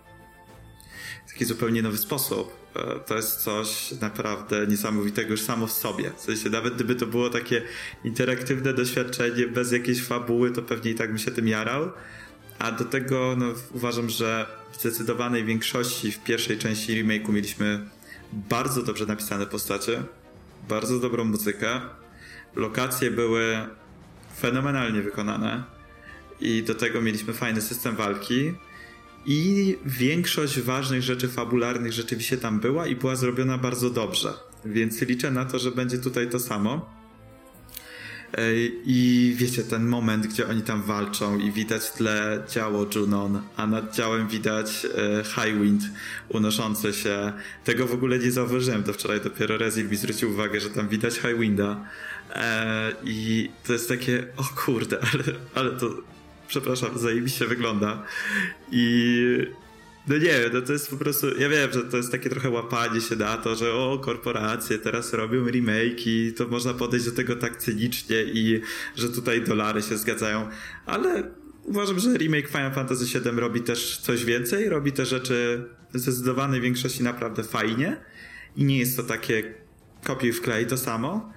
w 1.27 1.33
taki 1.33 1.45
zupełnie 1.45 1.83
nowy 1.83 1.99
sposób 1.99 2.61
E, 2.77 3.01
to 3.07 3.17
jest 3.17 3.43
coś 3.43 3.93
naprawdę 4.01 4.67
niesamowitego 4.67 5.31
już 5.31 5.43
samo 5.43 5.67
w 5.67 5.73
sobie. 5.73 6.11
W 6.17 6.21
sensie, 6.21 6.51
nawet 6.51 6.75
gdyby 6.75 6.95
to 6.95 7.07
było 7.07 7.31
takie 7.31 7.63
interaktywne 8.05 8.75
doświadczenie 8.75 9.47
bez 9.47 9.73
jakiejś 9.73 10.03
fabuły, 10.03 10.51
to 10.51 10.63
pewnie 10.63 10.91
i 10.91 10.95
tak 10.95 11.09
bym 11.09 11.19
się 11.19 11.31
tym 11.31 11.49
jarał. 11.49 11.91
A 12.59 12.73
do 12.73 12.85
tego 12.85 13.35
no, 13.39 13.47
uważam, 13.73 14.11
że 14.11 14.47
w 14.73 14.81
zdecydowanej 14.81 15.45
większości 15.45 16.13
w 16.13 16.23
pierwszej 16.23 16.59
części 16.59 17.05
remake'u 17.05 17.33
mieliśmy 17.33 17.81
bardzo 18.33 18.83
dobrze 18.83 19.07
napisane 19.07 19.47
postacie, 19.47 20.03
bardzo 20.69 20.99
dobrą 20.99 21.25
muzykę, 21.25 21.81
lokacje 22.57 23.11
były 23.11 23.57
fenomenalnie 24.37 25.03
wykonane 25.03 25.65
i 26.41 26.63
do 26.63 26.75
tego 26.75 27.01
mieliśmy 27.01 27.33
fajny 27.33 27.61
system 27.61 27.97
walki 27.97 28.55
i 29.27 29.77
większość 29.87 30.61
ważnych 30.61 31.03
rzeczy 31.03 31.29
fabularnych 31.29 31.93
rzeczywiście 31.93 32.37
tam 32.37 32.61
była 32.61 32.87
i 32.87 32.97
była 32.97 33.17
zrobiona 33.17 33.59
bardzo 33.59 33.91
dobrze. 33.91 34.33
Więc 34.65 35.01
liczę 35.01 35.31
na 35.31 35.45
to, 35.45 35.59
że 35.59 35.71
będzie 35.71 35.99
tutaj 35.99 36.31
to 36.31 36.41
samo. 36.41 37.01
I 38.85 39.35
wiecie, 39.37 39.63
ten 39.63 39.87
moment, 39.87 40.27
gdzie 40.27 40.49
oni 40.49 40.63
tam 40.63 40.83
walczą 40.83 41.39
i 41.39 41.53
widać 41.53 41.91
tle 41.91 42.43
ciało 42.49 42.87
Junon, 42.95 43.43
a 43.57 43.67
nad 43.67 43.95
ciałem 43.95 44.29
widać 44.29 44.87
e, 44.97 45.25
Highwind 45.25 45.83
unoszące 46.29 46.93
się. 46.93 47.33
Tego 47.65 47.87
w 47.87 47.93
ogóle 47.93 48.19
nie 48.19 48.33
zauważyłem, 48.33 48.83
to 48.83 48.93
wczoraj 48.93 49.21
dopiero 49.21 49.59
Rezil 49.59 49.89
mi 49.89 49.97
zwrócił 49.97 50.31
uwagę, 50.31 50.61
że 50.61 50.71
tam 50.71 50.89
widać 50.89 51.15
Highwinda. 51.15 51.85
E, 52.35 52.93
I 53.05 53.51
to 53.67 53.73
jest 53.73 53.89
takie, 53.89 54.27
o 54.37 54.45
kurde, 54.65 54.99
ale, 55.13 55.25
ale 55.55 55.71
to 55.71 55.91
przepraszam, 56.49 56.99
zajebiście 56.99 57.47
wygląda. 57.47 58.03
I 58.73 59.17
no 60.09 60.15
nie 60.15 60.21
wiem, 60.21 60.51
no 60.53 60.61
to 60.61 60.73
jest 60.73 60.91
po 60.91 60.97
prostu, 60.97 61.39
ja 61.39 61.49
wiem, 61.49 61.73
że 61.73 61.83
to 61.83 61.97
jest 61.97 62.13
takie 62.13 62.31
trochę 62.31 62.51
łapanie 62.51 63.01
się 63.01 63.17
na 63.17 63.37
to, 63.37 63.57
że 63.57 63.75
o, 63.75 63.99
korporacje 63.99 64.79
teraz 64.79 65.13
robią 65.13 65.47
remake 65.47 66.07
i 66.07 66.33
to 66.37 66.49
można 66.49 66.75
podejść 66.75 67.07
do 67.07 67.13
tego 67.13 67.37
tak 67.37 67.57
cynicznie 67.57 68.23
i 68.23 68.61
że 68.97 69.09
tutaj 69.09 69.43
dolary 69.45 69.83
się 69.83 69.99
zgadzają, 69.99 70.49
ale 70.87 71.31
uważam, 71.65 71.99
że 71.99 72.15
remake 72.19 72.49
Final 72.49 72.73
Fantasy 72.73 73.21
VII 73.21 73.41
robi 73.41 73.61
też 73.61 73.99
coś 73.99 74.25
więcej, 74.25 74.69
robi 74.69 74.93
te 74.93 75.07
rzeczy 75.07 75.65
w 75.95 75.99
zdecydowanej 75.99 76.61
większości 76.61 77.03
naprawdę 77.03 77.45
fajnie 77.45 77.97
i 78.57 78.65
nie 78.65 78.79
jest 78.79 78.97
to 78.97 79.03
takie 79.03 79.55
kopiuj 80.05 80.33
wklej 80.33 80.67
to 80.67 80.77
samo. 80.77 81.33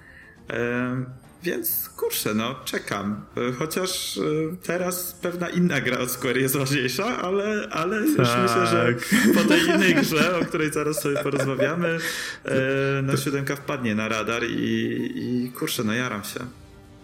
Więc 1.44 1.90
kurczę, 1.96 2.34
no 2.34 2.54
czekam. 2.64 3.20
Chociaż 3.58 4.18
e, 4.18 4.20
teraz 4.62 5.18
pewna 5.22 5.48
inna 5.48 5.80
gra 5.80 5.98
od 5.98 6.10
Square 6.10 6.36
jest 6.36 6.56
ważniejsza, 6.56 7.22
ale, 7.22 7.68
ale 7.70 8.00
tak. 8.00 8.08
już 8.08 8.28
myślę, 8.42 8.66
że 8.66 8.94
po 9.34 9.48
tej 9.48 9.64
innej 9.64 9.94
grze, 9.94 10.38
o 10.38 10.44
której 10.44 10.72
zaraz 10.72 11.00
sobie 11.00 11.16
porozmawiamy, 11.16 11.98
e, 12.44 13.02
no 13.02 13.16
siódemka 13.16 13.56
wpadnie 13.56 13.94
na 13.94 14.08
radar 14.08 14.42
i, 14.44 15.12
i 15.16 15.52
kurczę, 15.52 15.84
no 15.84 15.92
jaram 15.92 16.24
się. 16.24 16.40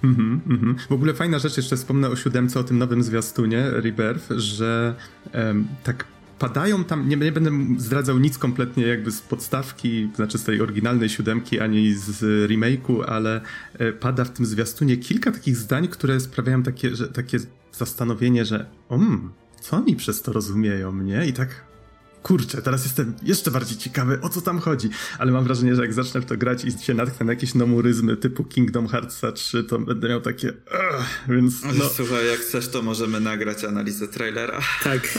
Mm 0.04 0.40
-hmm, 0.49 0.75
W 0.88 0.92
ogóle 0.92 1.14
fajna 1.14 1.38
rzecz, 1.38 1.56
jeszcze 1.56 1.76
wspomnę 1.76 2.09
o 2.09 2.16
siódemce, 2.16 2.61
o 2.61 2.64
tym 2.64 2.78
nowym 2.78 3.02
zwiastunie 3.02 3.70
Rebirth, 3.70 4.30
że 4.37 4.94
um, 5.35 5.68
tak 5.85 6.04
padają 6.40 6.85
tam, 6.85 7.09
nie, 7.09 7.16
nie, 7.16 7.32
będę 7.32 7.50
zdradzał 7.76 8.18
nic 8.18 8.38
kompletnie 8.38 8.87
jakby 8.87 9.11
z 9.11 9.20
podstawki, 9.20 10.11
znaczy 10.14 10.38
z 10.38 10.44
tej 10.44 10.61
oryginalnej 10.61 11.09
siódemki, 11.09 11.61
ani 11.61 11.94
z 11.94 12.20
remake'u, 12.50 13.04
ale 13.06 13.40
e, 13.78 13.92
pada 13.92 14.25
w 14.25 14.30
tym 14.30 14.47
zwiastunie 14.47 14.97
kilka 14.97 15.32
takich 15.32 15.56
zdań, 15.56 15.88
które 15.88 16.20
sprawiają 16.20 16.62
takie, 16.62 16.97
że, 16.97 17.09
takie 17.09 17.38
zastanowienie, 17.73 18.44
że 18.44 18.66
um, 18.88 19.32
co 19.61 19.76
oni 19.76 19.97
przez 19.97 20.23
to 20.23 20.32
rozumieją, 20.32 20.94
nie? 20.94 21.26
I 21.26 21.32
tak 21.32 21.70
kurczę, 22.23 22.62
teraz 22.62 22.85
jestem 22.85 23.15
jeszcze 23.23 23.50
bardziej 23.50 23.79
ciekawy, 23.79 24.19
o 24.21 24.29
co 24.29 24.41
tam 24.41 24.59
chodzi. 24.59 24.89
Ale 25.19 25.33
mam 25.33 25.45
wrażenie, 25.45 25.75
że 25.75 25.83
jak 25.83 25.93
zacznę 25.93 26.21
w 26.21 26.25
to 26.25 26.37
grać 26.37 26.65
i 26.65 26.73
się 26.73 26.95
natknę 26.95 27.27
na 27.27 27.33
jakieś 27.33 27.55
nomuryzmy 27.55 28.17
typu 28.17 28.45
Kingdom 28.45 28.89
Hearts 28.89 29.21
3, 29.35 29.65
to 29.65 29.79
będę 29.79 30.09
miał 30.09 30.21
takie 30.21 30.49
uh, 30.49 31.05
więc 31.29 31.55
no. 31.65 31.85
Słuchaj, 31.97 32.27
jak 32.27 32.39
chcesz, 32.41 32.69
to 32.69 32.83
możemy 32.83 33.21
nagrać 33.21 33.65
analizę 33.65 34.09
trailera. 34.09 34.61
Tak. 34.85 35.19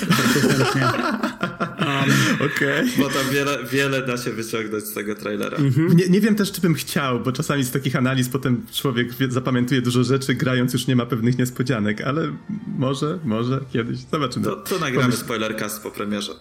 Um, 1.82 2.50
Okej. 2.52 2.80
Okay. 2.80 2.90
Bo 2.98 3.10
tam 3.10 3.30
wiele, 3.32 3.58
wiele 3.72 4.08
da 4.08 4.18
się 4.18 4.32
wyciągnąć 4.32 4.84
z 4.84 4.94
tego 4.94 5.16
trailera. 5.16 5.58
Mhm. 5.58 5.98
Nie, 5.98 6.10
nie 6.10 6.22
wiem 6.22 6.36
też, 6.36 6.52
czy 6.52 6.62
bym 6.62 6.74
chciał, 6.74 7.20
bo 7.20 7.32
czasami 7.32 7.64
z 7.64 7.72
takich 7.72 7.96
analiz 7.96 8.30
potem 8.30 8.66
człowiek 8.74 9.08
zapamiętuje 9.30 9.82
dużo 9.82 10.04
rzeczy, 10.04 10.34
grając 10.34 10.74
już 10.74 10.88
nie 10.88 10.96
ma 10.96 11.06
pewnych 11.06 11.38
niespodzianek, 11.38 12.02
ale 12.02 12.34
może, 12.78 13.20
może 13.24 13.60
kiedyś. 13.74 14.00
Zobaczymy. 14.12 14.46
To, 14.46 14.56
to 14.56 14.80
nagramy 14.80 15.02
Pomyśl... 15.02 15.18
spoilercast 15.18 15.84
po 15.84 15.92
premierze. 15.92 16.34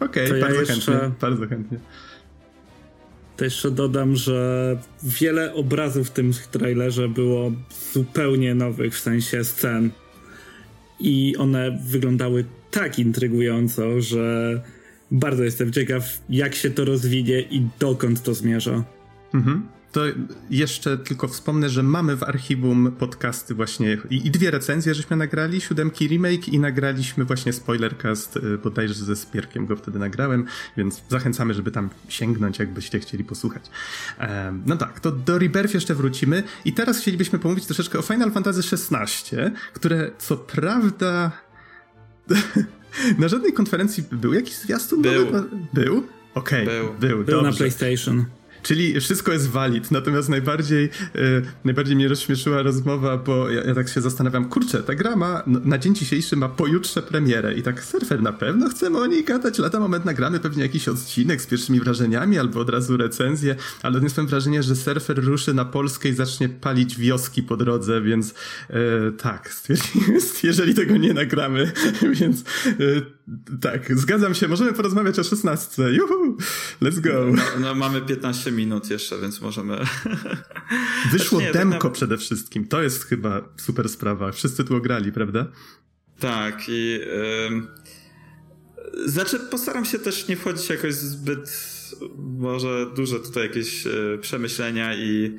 Okej, 0.00 0.26
okay, 0.26 0.40
bardzo 0.40 0.54
ja 0.54 0.60
jeszcze, 0.60 0.92
chętnie, 0.92 1.10
bardzo 1.20 1.46
chętnie. 1.46 1.78
To 3.36 3.44
jeszcze 3.44 3.70
dodam, 3.70 4.16
że 4.16 4.78
wiele 5.02 5.54
obrazów 5.54 6.08
w 6.08 6.10
tym 6.10 6.32
trailerze 6.50 7.08
było 7.08 7.52
zupełnie 7.92 8.54
nowych, 8.54 8.94
w 8.94 9.00
sensie 9.00 9.44
scen. 9.44 9.90
I 11.00 11.36
one 11.36 11.78
wyglądały 11.86 12.44
tak 12.70 12.98
intrygująco, 12.98 14.00
że 14.00 14.60
bardzo 15.10 15.44
jestem 15.44 15.72
ciekaw, 15.72 16.20
jak 16.28 16.54
się 16.54 16.70
to 16.70 16.84
rozwinie 16.84 17.40
i 17.40 17.68
dokąd 17.78 18.22
to 18.22 18.34
zmierza. 18.34 18.84
Mhm 19.34 19.75
to 19.96 20.02
jeszcze 20.50 20.98
tylko 20.98 21.28
wspomnę, 21.28 21.68
że 21.68 21.82
mamy 21.82 22.16
w 22.16 22.22
archiwum 22.22 22.92
podcasty 22.98 23.54
właśnie 23.54 23.98
i, 24.10 24.26
i, 24.26 24.30
dwie 24.30 24.50
recenzje, 24.50 24.94
żeśmy 24.94 25.16
nagrali, 25.16 25.60
siódemki 25.60 26.08
remake 26.08 26.48
i 26.48 26.58
nagraliśmy 26.58 27.24
właśnie 27.24 27.52
spoilercast, 27.52 28.36
y, 28.36 28.58
bodajże 28.58 28.94
ze 28.94 29.16
Spierkiem 29.16 29.66
go 29.66 29.76
wtedy 29.76 29.98
nagrałem, 29.98 30.46
więc 30.76 31.02
zachęcamy, 31.08 31.54
żeby 31.54 31.70
tam 31.70 31.90
sięgnąć, 32.08 32.58
jakbyście 32.58 33.00
chcieli 33.00 33.24
posłuchać. 33.24 33.70
Um, 34.20 34.62
no 34.66 34.76
tak, 34.76 35.00
to 35.00 35.12
do 35.12 35.38
Rebirth 35.38 35.74
jeszcze 35.74 35.94
wrócimy 35.94 36.42
i 36.64 36.72
teraz 36.72 36.98
chcielibyśmy 36.98 37.38
pomówić 37.38 37.66
troszeczkę 37.66 37.98
o 37.98 38.02
Final 38.02 38.32
Fantasy 38.32 38.60
XVI, 38.72 39.36
które 39.72 40.10
co 40.18 40.36
prawda 40.36 41.32
na 43.18 43.28
żadnej 43.28 43.52
konferencji 43.52 44.04
był 44.12 44.32
jakiś 44.32 44.56
zwiastun? 44.56 45.02
Był. 45.02 45.26
Był? 45.72 46.06
Okej, 46.34 46.64
okay, 46.64 46.80
był. 46.80 46.94
Był, 46.94 47.24
był 47.24 47.42
na 47.42 47.52
PlayStation. 47.52 48.24
Czyli 48.66 49.00
wszystko 49.00 49.32
jest 49.32 49.50
valid, 49.50 49.90
natomiast 49.90 50.28
najbardziej, 50.28 50.90
yy, 51.14 51.42
najbardziej 51.64 51.96
mnie 51.96 52.08
rozśmieszyła 52.08 52.62
rozmowa, 52.62 53.16
bo 53.16 53.50
ja, 53.50 53.64
ja, 53.64 53.74
tak 53.74 53.88
się 53.88 54.00
zastanawiam, 54.00 54.48
kurczę, 54.48 54.82
ta 54.82 54.94
gra 54.94 55.16
ma 55.16 55.42
no, 55.46 55.60
na 55.64 55.78
dzień 55.78 55.94
dzisiejszy 55.94 56.36
ma 56.36 56.48
pojutrze 56.48 57.02
premierę 57.02 57.54
i 57.54 57.62
tak 57.62 57.84
surfer 57.84 58.22
na 58.22 58.32
pewno 58.32 58.68
chcemy 58.68 58.98
o 58.98 59.06
niej 59.06 59.24
gadać, 59.24 59.58
lata 59.58 59.80
moment 59.80 60.04
nagramy 60.04 60.40
pewnie 60.40 60.62
jakiś 60.62 60.88
odcinek 60.88 61.42
z 61.42 61.46
pierwszymi 61.46 61.80
wrażeniami 61.80 62.38
albo 62.38 62.60
od 62.60 62.70
razu 62.70 62.96
recenzję, 62.96 63.56
ale 63.82 63.96
odniosłem 63.96 64.26
wrażenie, 64.26 64.62
że 64.62 64.76
surfer 64.76 65.24
ruszy 65.24 65.54
na 65.54 65.64
Polskę 65.64 66.08
i 66.08 66.14
zacznie 66.14 66.48
palić 66.48 66.96
wioski 66.96 67.42
po 67.42 67.56
drodze, 67.56 68.02
więc 68.02 68.34
yy, 68.70 69.12
tak, 69.18 69.54
jeżeli 70.42 70.74
tego 70.74 70.96
nie 70.96 71.14
nagramy, 71.14 71.72
więc 72.20 72.44
yy, 72.78 73.15
tak, 73.60 73.98
zgadzam 73.98 74.34
się, 74.34 74.48
możemy 74.48 74.72
porozmawiać 74.72 75.18
o 75.18 75.24
16. 75.24 75.82
Juhu, 75.82 76.36
let's 76.82 77.00
go. 77.00 77.26
No, 77.36 77.42
no 77.60 77.74
mamy 77.74 78.02
15 78.02 78.52
minut 78.52 78.90
jeszcze, 78.90 79.18
więc 79.20 79.40
możemy. 79.40 79.78
Wyszło 81.12 81.40
nie, 81.40 81.52
demko 81.52 81.74
tak 81.74 81.84
na... 81.84 81.90
przede 81.90 82.18
wszystkim. 82.18 82.68
To 82.68 82.82
jest 82.82 83.04
chyba 83.04 83.48
super 83.56 83.88
sprawa. 83.88 84.32
Wszyscy 84.32 84.64
tu 84.64 84.76
ograli, 84.76 85.12
prawda? 85.12 85.46
Tak, 86.18 86.62
i 86.68 87.00
Znaczy, 89.04 89.38
postaram 89.38 89.84
się 89.84 89.98
też 89.98 90.28
nie 90.28 90.36
wchodzić 90.36 90.68
jakoś 90.68 90.94
zbyt, 90.94 91.50
może 92.16 92.86
duże 92.96 93.20
tutaj 93.20 93.42
jakieś 93.42 93.86
e, 93.86 93.90
przemyślenia 94.20 94.94
i, 94.94 95.38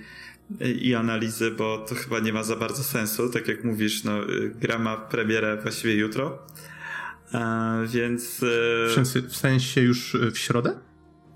i 0.82 0.96
analizy, 0.96 1.52
bo 1.52 1.86
to 1.90 1.96
chyba 1.96 2.20
nie 2.20 2.34
ma 2.34 2.44
za 2.44 2.56
bardzo 2.56 2.84
sensu. 2.84 3.30
Tak 3.30 3.48
jak 3.48 3.64
mówisz, 3.64 4.04
no, 4.04 4.20
gra 4.56 4.80
ma 4.80 4.98
premierę 4.98 5.58
właściwie 5.62 5.96
jutro. 5.96 6.48
A, 7.34 7.76
więc. 7.88 8.38
W 8.88 8.92
sensie, 8.96 9.22
w 9.22 9.36
sensie 9.36 9.82
już 9.82 10.18
w 10.32 10.38
środę? 10.38 10.80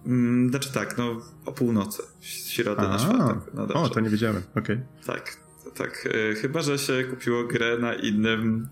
Mm, 0.06 0.50
znaczy 0.50 0.74
tak, 0.74 0.98
no 0.98 1.22
o 1.46 1.52
północy, 1.52 2.04
w 2.20 2.26
środę 2.26 2.82
na 2.82 3.00
czwartek. 3.00 3.54
No 3.54 3.68
o, 3.68 3.90
to 3.90 4.00
nie 4.00 4.10
wiedziałem, 4.10 4.42
okej. 4.56 4.76
Okay. 4.76 5.06
Tak, 5.06 5.38
tak. 5.76 6.08
Chyba, 6.42 6.62
że 6.62 6.78
się 6.78 7.04
kupiło 7.04 7.44
grę 7.44 7.78
na 7.78 7.94
innym 7.94 8.70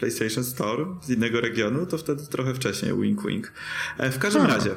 PlayStation 0.00 0.44
Store 0.44 0.86
z 1.02 1.10
innego 1.10 1.40
regionu, 1.40 1.86
to 1.86 1.98
wtedy 1.98 2.26
trochę 2.26 2.54
wcześniej, 2.54 3.00
wink 3.00 3.26
wink. 3.26 3.52
E, 3.98 4.10
w 4.10 4.18
każdym 4.18 4.42
A. 4.42 4.46
razie, 4.46 4.74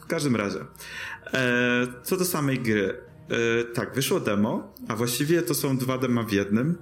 w 0.00 0.06
każdym 0.06 0.36
razie, 0.36 0.58
e, 1.32 1.86
co 2.02 2.16
do 2.16 2.24
samej 2.24 2.58
gry, 2.58 3.00
e, 3.28 3.64
tak, 3.64 3.94
wyszło 3.94 4.20
demo, 4.20 4.74
a 4.88 4.96
właściwie 4.96 5.42
to 5.42 5.54
są 5.54 5.78
dwa 5.78 5.98
dema 5.98 6.22
w 6.22 6.32
jednym, 6.32 6.78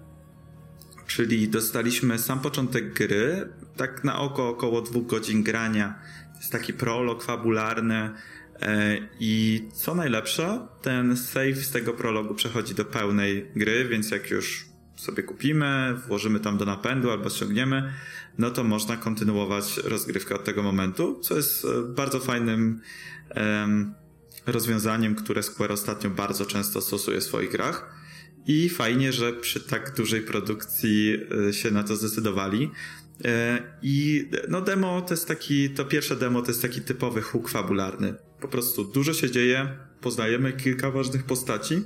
czyli 1.07 1.49
dostaliśmy 1.49 2.19
sam 2.19 2.41
początek 2.41 2.95
gry, 2.95 3.49
tak 3.77 4.05
na 4.05 4.19
oko 4.19 4.49
około 4.49 4.83
dwóch 4.83 5.07
godzin 5.07 5.43
grania, 5.43 5.99
to 6.33 6.39
jest 6.39 6.53
taki 6.53 6.73
prolog 6.73 7.23
fabularny, 7.23 8.11
i 9.21 9.63
co 9.73 9.95
najlepsze, 9.95 10.67
ten 10.83 11.17
save 11.17 11.57
z 11.57 11.71
tego 11.71 11.93
prologu 11.93 12.35
przechodzi 12.35 12.75
do 12.75 12.85
pełnej 12.85 13.47
gry, 13.57 13.89
więc 13.89 14.11
jak 14.11 14.31
już 14.31 14.67
sobie 14.97 15.23
kupimy, 15.23 15.95
włożymy 16.09 16.41
tam 16.41 16.59
do 16.59 16.65
napędu 16.65 17.11
albo 17.11 17.31
ściągniemy, 17.31 17.93
no 18.39 18.51
to 18.51 18.65
można 18.65 18.97
kontynuować 18.97 19.77
rozgrywkę 19.77 20.35
od 20.35 20.45
tego 20.45 20.63
momentu, 20.63 21.21
co 21.21 21.37
jest 21.37 21.65
e, 21.65 21.69
bardzo 21.95 22.21
fajnym 22.21 22.81
um, 23.37 23.95
rozwiązaniem, 24.47 25.15
które 25.15 25.43
Square 25.43 25.73
ostatnio 25.73 26.11
bardzo 26.11 26.47
często 26.47 26.81
stosuje 26.81 27.21
w 27.21 27.25
swoich 27.25 27.51
grach. 27.51 27.95
I 28.47 28.69
fajnie, 28.69 29.13
że 29.13 29.33
przy 29.33 29.61
tak 29.61 29.95
dużej 29.97 30.21
produkcji 30.21 31.19
e, 31.49 31.53
się 31.53 31.71
na 31.71 31.83
to 31.83 31.97
zdecydowali. 31.97 32.71
E, 33.25 33.63
I 33.83 34.29
no 34.49 34.61
demo 34.61 35.01
to 35.01 35.15
jest 35.15 35.29
taki, 35.29 35.71
to 35.71 35.85
pierwsze 35.85 36.17
demo 36.17 36.43
to 36.43 36.49
jest 36.49 36.63
taki 36.63 36.81
typowy 36.81 37.23
hook 37.23 37.49
fabularny. 37.49 38.15
Po 38.41 38.49
prostu 38.49 38.85
dużo 38.85 39.15
się 39.15 39.31
dzieje, 39.31 39.69
poznajemy 40.01 40.53
kilka 40.53 40.91
ważnych 40.91 41.25
postaci, 41.25 41.83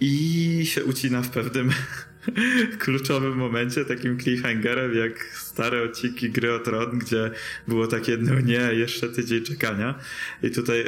i 0.00 0.62
się 0.66 0.84
ucina 0.84 1.22
w 1.22 1.30
pewnym 1.30 1.70
kluczowym 2.78 3.36
momencie, 3.36 3.84
takim 3.84 4.18
cliffhangerem, 4.20 4.96
jak 4.96 5.24
stare 5.34 5.82
odcinki 5.82 6.30
gry 6.30 6.52
o 6.54 6.58
Tron, 6.58 6.98
gdzie 6.98 7.30
było 7.68 7.86
takie, 7.86 8.16
no 8.16 8.40
nie, 8.40 8.60
jeszcze 8.72 9.08
tydzień 9.08 9.42
czekania. 9.44 9.94
I 10.42 10.50
tutaj. 10.50 10.84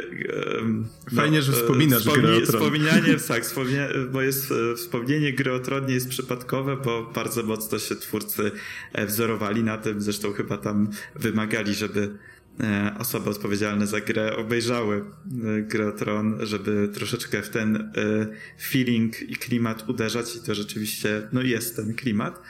No, 1.11 1.21
Fajnie, 1.21 1.41
że 1.41 1.51
wspominasz 1.51 2.01
wspomni- 2.03 2.21
grę 2.21 2.35
o 2.35 2.41
Tron. 2.41 2.61
Wspomnianie, 2.61 3.15
tak, 3.27 3.43
wspomnia- 3.43 3.89
bo 4.11 4.21
jest, 4.21 4.51
e, 4.51 4.75
wspomnienie 4.75 5.33
gry 5.33 5.53
o 5.53 5.59
Tron 5.59 5.85
nie 5.85 5.93
jest 5.93 6.09
przypadkowe, 6.09 6.77
bo 6.77 7.11
bardzo 7.15 7.43
mocno 7.43 7.79
się 7.79 7.95
twórcy 7.95 8.51
e, 8.93 9.05
wzorowali 9.05 9.63
na 9.63 9.77
tym, 9.77 10.01
zresztą 10.01 10.33
chyba 10.33 10.57
tam 10.57 10.89
wymagali, 11.15 11.73
żeby 11.73 12.01
E, 12.01 12.34
osoby 12.99 13.29
odpowiedzialne 13.29 13.87
za 13.87 14.01
grę 14.01 14.35
obejrzały 14.35 14.97
e, 14.97 15.61
grę 15.61 15.91
Tron, 15.91 16.37
żeby 16.39 16.89
troszeczkę 16.93 17.41
w 17.41 17.49
ten 17.49 17.75
e, 17.75 17.91
feeling 18.61 19.21
i 19.21 19.35
klimat 19.35 19.89
uderzać 19.89 20.35
i 20.35 20.39
to 20.39 20.55
rzeczywiście 20.55 21.27
no 21.33 21.41
jest 21.41 21.75
ten 21.75 21.93
klimat. 21.93 22.41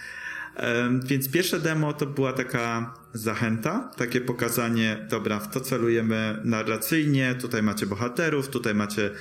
Więc 1.06 1.32
pierwsze 1.32 1.60
demo 1.60 1.94
to 1.94 2.06
była 2.06 2.34
taka 2.34 2.94
zachęta, 3.14 3.92
takie 3.98 4.22
pokazanie, 4.22 5.08
dobra, 5.10 5.40
w 5.40 5.52
to 5.52 5.60
celujemy 5.62 6.42
narracyjnie, 6.44 7.36
tutaj 7.42 7.64
macie 7.64 7.86
bohaterów, 7.86 8.48
tutaj 8.48 8.76
macie 8.76 9.12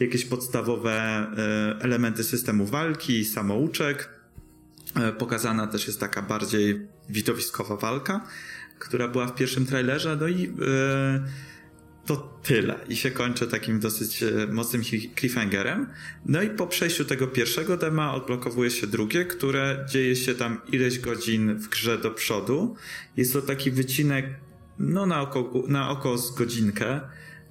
jakieś 0.00 0.24
podstawowe 0.24 1.26
elementy 1.80 2.24
systemu 2.24 2.66
walki, 2.66 3.24
samouczek. 3.24 4.08
Pokazana 5.18 5.66
też 5.66 5.86
jest 5.86 6.00
taka 6.00 6.22
bardziej 6.22 6.86
widowiskowa 7.08 7.76
walka 7.76 8.20
która 8.84 9.08
była 9.08 9.26
w 9.26 9.34
pierwszym 9.34 9.66
trailerze, 9.66 10.16
no 10.20 10.28
i 10.28 10.40
yy, 10.40 10.50
to 12.06 12.16
tyle. 12.42 12.74
I 12.88 12.96
się 12.96 13.10
kończy 13.10 13.46
takim 13.46 13.80
dosyć 13.80 14.22
e, 14.22 14.46
mocnym 14.52 14.82
cliffhangerem. 15.18 15.86
No 16.26 16.42
i 16.42 16.50
po 16.50 16.66
przejściu 16.66 17.04
tego 17.04 17.26
pierwszego 17.26 17.76
dema 17.76 18.14
odblokowuje 18.14 18.70
się 18.70 18.86
drugie, 18.86 19.24
które 19.24 19.86
dzieje 19.88 20.16
się 20.16 20.34
tam 20.34 20.60
ileś 20.72 20.98
godzin 20.98 21.54
w 21.54 21.68
grze 21.68 21.98
do 21.98 22.10
przodu. 22.10 22.76
Jest 23.16 23.32
to 23.32 23.42
taki 23.42 23.70
wycinek, 23.70 24.26
no 24.78 25.06
na 25.06 25.20
oko, 25.20 25.64
na 25.68 25.90
oko 25.90 26.18
z 26.18 26.34
godzinkę, 26.34 27.00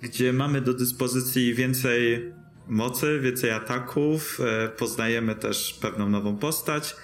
gdzie 0.01 0.33
mamy 0.33 0.61
do 0.61 0.73
dyspozycji 0.73 1.53
więcej 1.53 2.31
mocy, 2.67 3.19
więcej 3.19 3.51
ataków, 3.51 4.39
e, 4.41 4.69
poznajemy 4.69 5.35
też 5.35 5.77
pewną 5.81 6.09
nową 6.09 6.37
postać. 6.37 6.95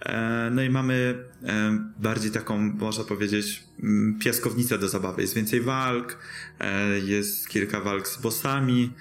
E, 0.00 0.50
no 0.52 0.62
i 0.62 0.70
mamy 0.70 1.24
e, 1.42 1.78
bardziej 1.98 2.30
taką, 2.30 2.58
można 2.58 3.04
powiedzieć, 3.04 3.64
mm, 3.82 4.18
piaskownicę 4.18 4.78
do 4.78 4.88
zabawy. 4.88 5.22
Jest 5.22 5.34
więcej 5.34 5.60
walk, 5.60 6.18
e, 6.60 6.98
jest 6.98 7.48
kilka 7.48 7.80
walk 7.80 8.08
z 8.08 8.20
bossami, 8.20 8.92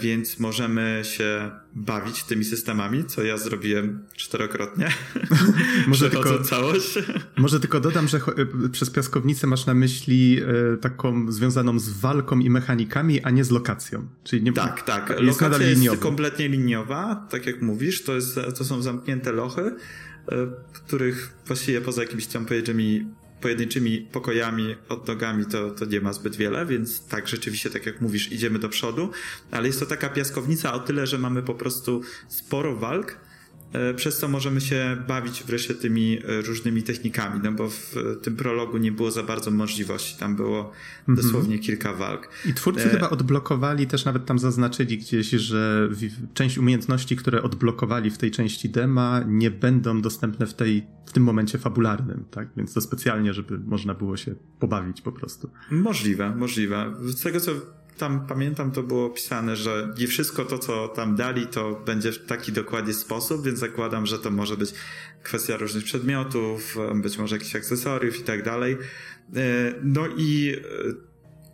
więc 0.00 0.38
możemy 0.38 1.00
się 1.04 1.50
bawić 1.74 2.24
tymi 2.24 2.44
systemami, 2.44 3.04
co 3.04 3.22
ja 3.22 3.36
zrobiłem 3.36 4.04
czterokrotnie. 4.16 4.88
może 5.86 6.10
tylko 6.10 6.38
całość. 6.38 6.98
może 7.36 7.60
tylko 7.60 7.80
dodam, 7.80 8.08
że 8.08 8.20
przez 8.72 8.90
piaskownicę 8.90 9.46
masz 9.46 9.66
na 9.66 9.74
myśli 9.74 10.40
taką 10.80 11.32
związaną 11.32 11.78
z 11.78 11.88
walką 11.88 12.38
i 12.38 12.50
mechanikami, 12.50 13.22
a 13.22 13.30
nie 13.30 13.44
z 13.44 13.50
lokacją. 13.50 14.08
Czyli 14.24 14.42
nie, 14.42 14.52
tak, 14.52 14.82
tak. 14.82 15.10
Jest 15.20 15.40
Lokacja 15.40 15.66
jest 15.66 16.00
kompletnie 16.00 16.48
liniowa, 16.48 17.26
tak 17.30 17.46
jak 17.46 17.62
mówisz, 17.62 18.04
to, 18.04 18.14
jest, 18.14 18.40
to 18.58 18.64
są 18.64 18.82
zamknięte 18.82 19.32
lochy 19.32 19.74
których 20.72 21.32
właściwie 21.46 21.80
poza 21.80 22.02
jakimiś 22.02 22.26
tam 22.26 22.46
pojedynczymi, 22.46 23.06
pojedynczymi 23.40 24.08
pokojami, 24.12 24.76
odnogami 24.88 25.46
to, 25.46 25.70
to 25.70 25.84
nie 25.84 26.00
ma 26.00 26.12
zbyt 26.12 26.36
wiele, 26.36 26.66
więc 26.66 27.06
tak, 27.06 27.28
rzeczywiście, 27.28 27.70
tak 27.70 27.86
jak 27.86 28.00
mówisz, 28.00 28.32
idziemy 28.32 28.58
do 28.58 28.68
przodu, 28.68 29.10
ale 29.50 29.66
jest 29.66 29.80
to 29.80 29.86
taka 29.86 30.08
piaskownica 30.08 30.74
o 30.74 30.78
tyle, 30.78 31.06
że 31.06 31.18
mamy 31.18 31.42
po 31.42 31.54
prostu 31.54 32.02
sporo 32.28 32.76
walk, 32.76 33.16
E, 33.16 33.27
przez 33.96 34.18
co 34.18 34.28
możemy 34.28 34.60
się 34.60 34.96
bawić 35.08 35.44
wreszcie 35.44 35.74
tymi 35.74 36.18
e, 36.18 36.42
różnymi 36.42 36.82
technikami, 36.82 37.40
no 37.44 37.52
bo 37.52 37.70
w 37.70 37.94
tym 38.22 38.36
prologu 38.36 38.78
nie 38.78 38.92
było 38.92 39.10
za 39.10 39.22
bardzo 39.22 39.50
możliwości, 39.50 40.18
tam 40.18 40.36
było 40.36 40.72
mhm. 41.08 41.26
dosłownie 41.26 41.58
kilka 41.58 41.92
walk. 41.92 42.28
I 42.46 42.54
twórcy 42.54 42.84
e... 42.84 42.88
chyba 42.88 43.10
odblokowali, 43.10 43.86
też 43.86 44.04
nawet 44.04 44.26
tam 44.26 44.38
zaznaczyli 44.38 44.98
gdzieś, 44.98 45.30
że 45.30 45.88
część 46.34 46.58
umiejętności, 46.58 47.16
które 47.16 47.42
odblokowali 47.42 48.10
w 48.10 48.18
tej 48.18 48.30
części 48.30 48.68
dema 48.68 49.24
nie 49.26 49.50
będą 49.50 50.02
dostępne 50.02 50.46
w, 50.46 50.54
tej, 50.54 50.86
w 51.06 51.12
tym 51.12 51.22
momencie 51.22 51.58
fabularnym, 51.58 52.24
tak? 52.30 52.48
Więc 52.56 52.74
to 52.74 52.80
specjalnie, 52.80 53.34
żeby 53.34 53.58
można 53.58 53.94
było 53.94 54.16
się 54.16 54.34
pobawić 54.58 55.00
po 55.00 55.12
prostu. 55.12 55.50
Możliwe, 55.70 56.36
możliwe. 56.36 56.94
Z 57.00 57.22
tego 57.22 57.40
co 57.40 57.52
tam 57.98 58.26
pamiętam, 58.26 58.70
to 58.70 58.82
było 58.82 59.06
opisane, 59.06 59.56
że 59.56 59.94
nie 59.98 60.06
wszystko 60.06 60.44
to, 60.44 60.58
co 60.58 60.88
tam 60.88 61.16
dali, 61.16 61.46
to 61.46 61.82
będzie 61.86 62.12
w 62.12 62.26
taki 62.26 62.52
dokładnie 62.52 62.94
sposób, 62.94 63.44
więc 63.44 63.58
zakładam, 63.58 64.06
że 64.06 64.18
to 64.18 64.30
może 64.30 64.56
być 64.56 64.74
kwestia 65.22 65.56
różnych 65.56 65.84
przedmiotów, 65.84 66.76
być 66.94 67.18
może 67.18 67.36
jakichś 67.36 67.56
akcesoriów 67.56 68.20
i 68.20 68.22
tak 68.22 68.42
dalej. 68.44 68.76
E, 69.36 69.74
no 69.82 70.06
i 70.16 70.56
e, 70.56 71.08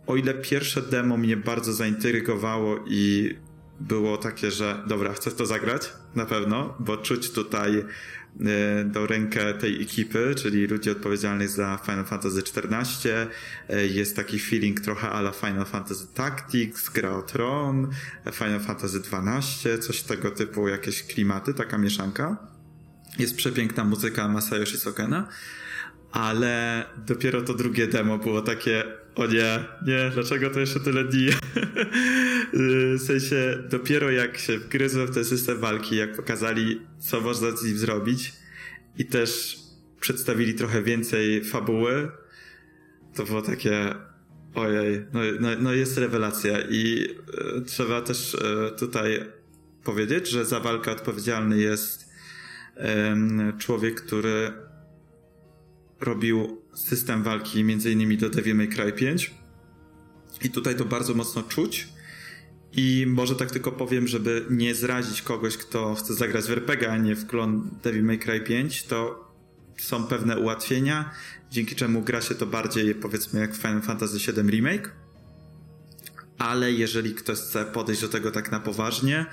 o 0.07 0.15
ile 0.15 0.33
pierwsze 0.33 0.81
demo 0.81 1.17
mnie 1.17 1.37
bardzo 1.37 1.73
zaintrygowało 1.73 2.79
i 2.87 3.35
było 3.79 4.17
takie, 4.17 4.51
że 4.51 4.83
dobra, 4.87 5.13
chcę 5.13 5.31
to 5.31 5.45
zagrać, 5.45 5.93
na 6.15 6.25
pewno, 6.25 6.75
bo 6.79 6.97
czuć 6.97 7.31
tutaj 7.31 7.85
do 8.85 9.07
rękę 9.07 9.53
tej 9.53 9.81
ekipy, 9.81 10.35
czyli 10.37 10.67
ludzi 10.67 10.89
odpowiedzialnych 10.89 11.49
za 11.49 11.79
Final 11.85 12.05
Fantasy 12.05 12.39
XIV. 12.39 13.11
E, 13.69 13.87
jest 13.87 14.15
taki 14.15 14.39
feeling 14.39 14.79
trochę 14.81 15.09
ala 15.09 15.31
Final 15.31 15.65
Fantasy 15.65 16.07
Tactics, 16.13 16.89
gra 16.89 17.11
o 17.11 17.21
Tron, 17.21 17.89
Final 18.33 18.59
Fantasy 18.59 18.97
XII, 18.97 19.79
coś 19.79 20.01
tego 20.01 20.31
typu, 20.31 20.67
jakieś 20.67 21.03
klimaty, 21.03 21.53
taka 21.53 21.77
mieszanka. 21.77 22.37
Jest 23.19 23.35
przepiękna 23.35 23.83
muzyka 23.83 24.27
Masayoshi 24.27 24.77
Sokena, 24.77 25.27
ale 26.15 26.85
dopiero 27.07 27.41
to 27.41 27.53
drugie 27.53 27.87
demo 27.87 28.17
było 28.17 28.41
takie 28.41 28.83
o 29.15 29.27
nie, 29.27 29.65
nie, 29.87 30.11
dlaczego 30.13 30.49
to 30.49 30.59
jeszcze 30.59 30.79
tyle 30.79 31.03
dni? 31.03 31.27
w 32.99 33.01
sensie, 33.07 33.63
dopiero 33.69 34.11
jak 34.11 34.37
się 34.37 34.57
wgryzłem 34.57 35.07
w 35.07 35.13
ten 35.13 35.25
system 35.25 35.59
walki, 35.59 35.95
jak 35.95 36.15
pokazali, 36.15 36.81
co 36.99 37.21
można 37.21 37.51
z 37.51 37.63
nim 37.63 37.77
zrobić 37.77 38.33
i 38.97 39.05
też 39.05 39.59
przedstawili 39.99 40.53
trochę 40.53 40.83
więcej 40.83 41.43
fabuły, 41.43 42.11
to 43.15 43.23
było 43.23 43.41
takie, 43.41 43.95
ojej, 44.53 45.05
no, 45.13 45.19
no, 45.39 45.49
no 45.59 45.73
jest 45.73 45.97
rewelacja 45.97 46.61
i 46.69 47.07
e, 47.57 47.61
trzeba 47.61 48.01
też 48.01 48.35
e, 48.35 48.71
tutaj 48.71 49.25
powiedzieć, 49.83 50.29
że 50.29 50.45
za 50.45 50.59
walkę 50.59 50.91
odpowiedzialny 50.91 51.57
jest 51.57 52.09
e, 52.77 53.17
człowiek, 53.59 54.01
który 54.01 54.64
robił 56.05 56.61
system 56.75 57.23
walki 57.23 57.59
innymi 57.59 58.17
do 58.17 58.29
Devil 58.29 58.55
May 58.55 58.67
Cry 58.67 58.93
5. 58.93 59.33
I 60.43 60.49
tutaj 60.49 60.75
to 60.75 60.85
bardzo 60.85 61.13
mocno 61.13 61.43
czuć. 61.43 61.87
I 62.71 63.05
może 63.07 63.35
tak 63.35 63.51
tylko 63.51 63.71
powiem, 63.71 64.07
żeby 64.07 64.45
nie 64.49 64.75
zrazić 64.75 65.21
kogoś, 65.21 65.57
kto 65.57 65.95
chce 65.95 66.13
zagrać 66.13 66.45
w 66.45 66.51
RPG, 66.51 66.91
a 66.91 66.97
nie 66.97 67.15
w 67.15 67.27
klon 67.27 67.69
Devil 67.83 68.03
May 68.03 68.19
Cry 68.19 68.41
5, 68.41 68.83
to 68.83 69.25
są 69.77 70.03
pewne 70.03 70.39
ułatwienia, 70.39 71.11
dzięki 71.51 71.75
czemu 71.75 72.01
gra 72.01 72.21
się 72.21 72.35
to 72.35 72.45
bardziej 72.45 72.95
powiedzmy 72.95 73.39
jak 73.39 73.55
Final 73.55 73.81
Fantasy 73.81 74.17
VII 74.17 74.49
Remake. 74.51 74.95
Ale 76.37 76.71
jeżeli 76.71 77.13
ktoś 77.13 77.37
chce 77.37 77.65
podejść 77.65 78.01
do 78.01 78.09
tego 78.09 78.31
tak 78.31 78.51
na 78.51 78.59
poważnie, 78.59 79.25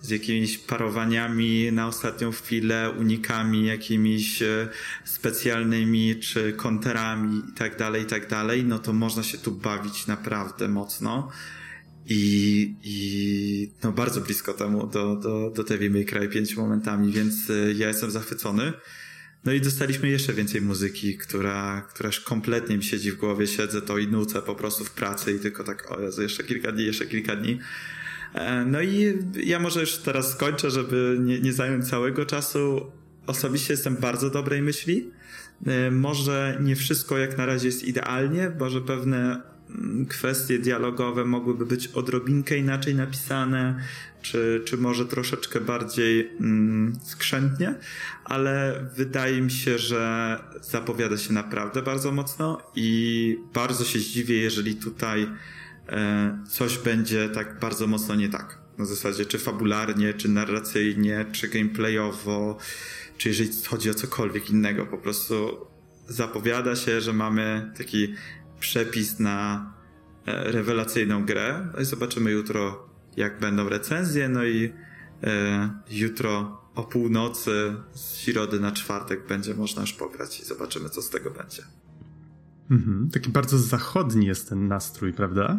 z 0.00 0.10
jakimiś 0.10 0.58
parowaniami 0.58 1.72
na 1.72 1.86
ostatnią 1.86 2.32
chwilę, 2.32 2.90
unikami 2.98 3.66
jakimiś 3.66 4.42
e, 4.42 4.68
specjalnymi 5.04 6.16
czy 6.20 6.52
konterami 6.52 7.42
i 7.48 7.52
tak 7.52 7.78
dalej, 7.78 8.02
i 8.02 8.06
tak 8.06 8.28
dalej, 8.28 8.64
no 8.64 8.78
to 8.78 8.92
można 8.92 9.22
się 9.22 9.38
tu 9.38 9.52
bawić 9.52 10.06
naprawdę 10.06 10.68
mocno. 10.68 11.30
I, 12.08 12.74
i 12.82 13.70
no 13.82 13.92
bardzo 13.92 14.20
blisko 14.20 14.54
temu 14.54 14.86
do, 14.86 15.16
do, 15.16 15.50
do 15.50 15.64
May 15.90 16.04
Cry 16.04 16.28
5 16.28 16.56
momentami, 16.56 17.12
więc 17.12 17.50
e, 17.50 17.72
ja 17.72 17.88
jestem 17.88 18.10
zachwycony. 18.10 18.72
No 19.44 19.52
i 19.52 19.60
dostaliśmy 19.60 20.08
jeszcze 20.08 20.32
więcej 20.32 20.60
muzyki, 20.60 21.18
która, 21.18 21.86
która 21.90 22.06
już 22.06 22.20
kompletnie 22.20 22.76
mi 22.76 22.84
siedzi 22.84 23.12
w 23.12 23.16
głowie, 23.16 23.46
siedzę 23.46 23.82
to 23.82 23.98
i 23.98 24.08
nucę 24.08 24.42
po 24.42 24.54
prostu 24.54 24.84
w 24.84 24.90
pracy 24.90 25.32
i 25.32 25.38
tylko 25.38 25.64
tak, 25.64 25.90
o 25.90 26.00
Jezu, 26.00 26.22
jeszcze 26.22 26.44
kilka 26.44 26.72
dni, 26.72 26.84
jeszcze 26.84 27.06
kilka 27.06 27.36
dni. 27.36 27.58
E, 28.34 28.64
no 28.64 28.82
i 28.82 29.18
ja 29.44 29.58
może 29.58 29.80
już 29.80 29.96
teraz 29.96 30.32
skończę, 30.32 30.70
żeby 30.70 31.18
nie, 31.20 31.40
nie 31.40 31.52
zająć 31.52 31.88
całego 31.88 32.26
czasu. 32.26 32.92
Osobiście 33.26 33.72
jestem 33.72 33.96
bardzo 33.96 34.30
dobrej 34.30 34.62
myśli. 34.62 35.10
E, 35.66 35.90
może 35.90 36.58
nie 36.60 36.76
wszystko 36.76 37.18
jak 37.18 37.38
na 37.38 37.46
razie 37.46 37.66
jest 37.66 37.84
idealnie, 37.84 38.52
może 38.60 38.80
pewne 38.80 39.42
mm, 39.70 40.06
kwestie 40.06 40.58
dialogowe 40.58 41.24
mogłyby 41.24 41.66
być 41.66 41.88
odrobinkę 41.88 42.58
inaczej 42.58 42.94
napisane, 42.94 43.80
czy, 44.22 44.62
czy 44.64 44.76
może 44.76 45.06
troszeczkę 45.06 45.60
bardziej 45.60 46.30
mm, 46.40 46.92
skrzętnie, 47.02 47.74
ale 48.24 48.84
wydaje 48.96 49.42
mi 49.42 49.50
się, 49.50 49.78
że 49.78 50.38
zapowiada 50.62 51.16
się 51.16 51.32
naprawdę 51.32 51.82
bardzo 51.82 52.12
mocno 52.12 52.62
i 52.74 53.38
bardzo 53.54 53.84
się 53.84 53.98
zdziwię, 53.98 54.36
jeżeli 54.36 54.74
tutaj 54.74 55.26
coś 56.48 56.78
będzie 56.78 57.28
tak 57.28 57.60
bardzo 57.60 57.86
mocno 57.86 58.14
nie 58.14 58.28
tak. 58.28 58.58
Na 58.78 58.84
zasadzie, 58.84 59.26
czy 59.26 59.38
fabularnie, 59.38 60.14
czy 60.14 60.28
narracyjnie, 60.28 61.26
czy 61.32 61.48
gameplayowo, 61.48 62.58
czy 63.18 63.28
jeżeli 63.28 63.50
chodzi 63.66 63.90
o 63.90 63.94
cokolwiek 63.94 64.50
innego. 64.50 64.86
Po 64.86 64.98
prostu 64.98 65.66
zapowiada 66.08 66.76
się, 66.76 67.00
że 67.00 67.12
mamy 67.12 67.72
taki 67.78 68.14
przepis 68.60 69.18
na 69.18 69.72
e, 70.26 70.52
rewelacyjną 70.52 71.24
grę. 71.24 71.68
No 71.74 71.80
i 71.80 71.84
zobaczymy 71.84 72.30
jutro, 72.30 72.88
jak 73.16 73.40
będą 73.40 73.68
recenzje. 73.68 74.28
No 74.28 74.44
i 74.44 74.72
e, 75.24 75.70
jutro 75.90 76.60
o 76.74 76.84
północy, 76.84 77.74
z 77.94 78.16
środy 78.16 78.60
na 78.60 78.72
czwartek 78.72 79.26
będzie 79.26 79.54
można 79.54 79.82
już 79.82 79.92
pograć 79.92 80.40
i 80.40 80.44
zobaczymy, 80.44 80.88
co 80.88 81.02
z 81.02 81.10
tego 81.10 81.30
będzie. 81.30 81.62
Mhm, 82.70 83.10
taki 83.12 83.30
bardzo 83.30 83.58
zachodni 83.58 84.26
jest 84.26 84.48
ten 84.48 84.68
nastrój, 84.68 85.12
prawda? 85.12 85.58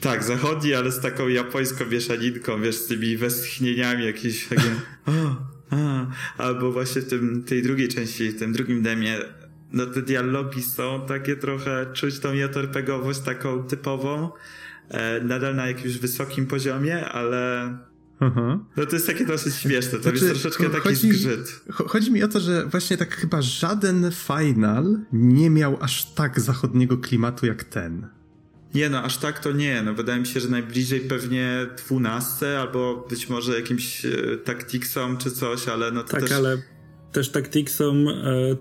Tak, 0.00 0.24
zachodni, 0.24 0.74
ale 0.74 0.92
z 0.92 1.00
taką 1.00 1.28
japońską 1.28 1.86
mieszaninką, 1.86 2.60
wiesz, 2.62 2.76
z 2.76 2.86
tymi 2.86 3.16
westchnieniami 3.16 4.04
jakieś 4.04 4.46
takie 4.48 4.62
albo 6.38 6.72
właśnie 6.72 7.02
w 7.02 7.08
tym, 7.08 7.44
tej 7.44 7.62
drugiej 7.62 7.88
części, 7.88 8.30
w 8.30 8.38
tym 8.38 8.52
drugim 8.52 8.82
demie, 8.82 9.18
no 9.72 9.86
te 9.86 10.02
dialogi 10.02 10.62
są 10.62 11.06
takie 11.08 11.36
trochę, 11.36 11.86
czuć 11.92 12.18
tą 12.18 12.32
JRPG-owość 12.32 13.24
taką 13.24 13.64
typową, 13.64 14.30
e, 14.88 15.20
nadal 15.20 15.56
na 15.56 15.66
jakimś 15.66 15.98
wysokim 15.98 16.46
poziomie, 16.46 17.08
ale 17.08 17.70
Aha. 18.20 18.58
No 18.76 18.86
to 18.86 18.96
jest 18.96 19.06
takie 19.06 19.26
dosyć 19.26 19.54
śmieszne, 19.54 19.98
to 19.98 20.02
znaczy, 20.02 20.18
jest 20.18 20.28
troszeczkę 20.28 20.70
taki 20.70 20.88
chodzi, 20.88 21.12
zgrzyt. 21.12 21.64
Chodzi 21.70 22.12
mi 22.12 22.22
o 22.22 22.28
to, 22.28 22.40
że 22.40 22.66
właśnie 22.66 22.96
tak 22.96 23.14
chyba 23.14 23.42
żaden 23.42 24.10
final 24.12 25.00
nie 25.12 25.50
miał 25.50 25.78
aż 25.80 26.14
tak 26.14 26.40
zachodniego 26.40 26.98
klimatu 26.98 27.46
jak 27.46 27.64
ten. 27.64 28.06
Nie 28.74 28.88
no, 28.90 29.02
aż 29.02 29.16
tak 29.16 29.38
to 29.38 29.52
nie. 29.52 29.82
No, 29.82 29.94
wydaje 29.94 30.20
mi 30.20 30.26
się, 30.26 30.40
że 30.40 30.48
najbliżej 30.48 31.00
pewnie 31.00 31.66
dwunastce 31.76 32.60
albo 32.60 33.06
być 33.10 33.28
może 33.28 33.56
jakimś 33.56 34.04
e, 34.04 34.10
Tacticsom 34.44 35.18
czy 35.18 35.30
coś, 35.30 35.68
ale 35.68 35.90
no 35.90 36.02
to 36.02 36.08
tak, 36.08 36.20
też... 36.20 36.32
ale 36.32 36.62
też 37.12 37.30
Tacticsom, 37.30 38.08
e, 38.08 38.12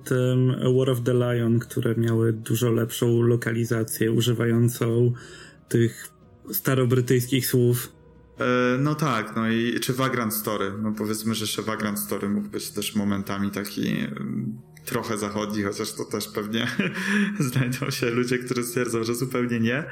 tym 0.04 0.56
War 0.78 0.90
of 0.90 1.02
the 1.04 1.14
Lion, 1.14 1.60
które 1.60 1.96
miały 1.96 2.34
dużo 2.34 2.72
lepszą 2.72 3.22
lokalizację, 3.22 4.12
używającą 4.12 5.14
tych 5.70 6.10
starobrytyjskich 6.52 7.48
słów. 7.48 7.92
E, 8.40 8.78
no 8.80 8.96
tak, 8.96 9.34
no 9.36 9.50
i 9.50 9.80
czy 9.80 9.94
Vagrant 9.94 10.34
Story, 10.34 10.72
no 10.82 10.94
powiedzmy, 10.98 11.36
że 11.36 11.44
jeszcze 11.44 11.62
Vagrant 11.62 12.00
Story 12.00 12.30
mógł 12.30 12.48
być 12.48 12.70
też 12.70 12.96
momentami 12.96 13.52
taki 13.52 13.98
trochę 14.86 15.18
zachodni, 15.18 15.64
chociaż 15.64 15.94
to 15.94 16.06
też 16.06 16.28
pewnie 16.28 16.68
znajdą 17.50 17.92
się 17.92 18.10
ludzie, 18.10 18.38
którzy 18.38 18.64
stwierdzą, 18.64 19.04
że 19.04 19.16
zupełnie 19.16 19.60
nie, 19.60 19.84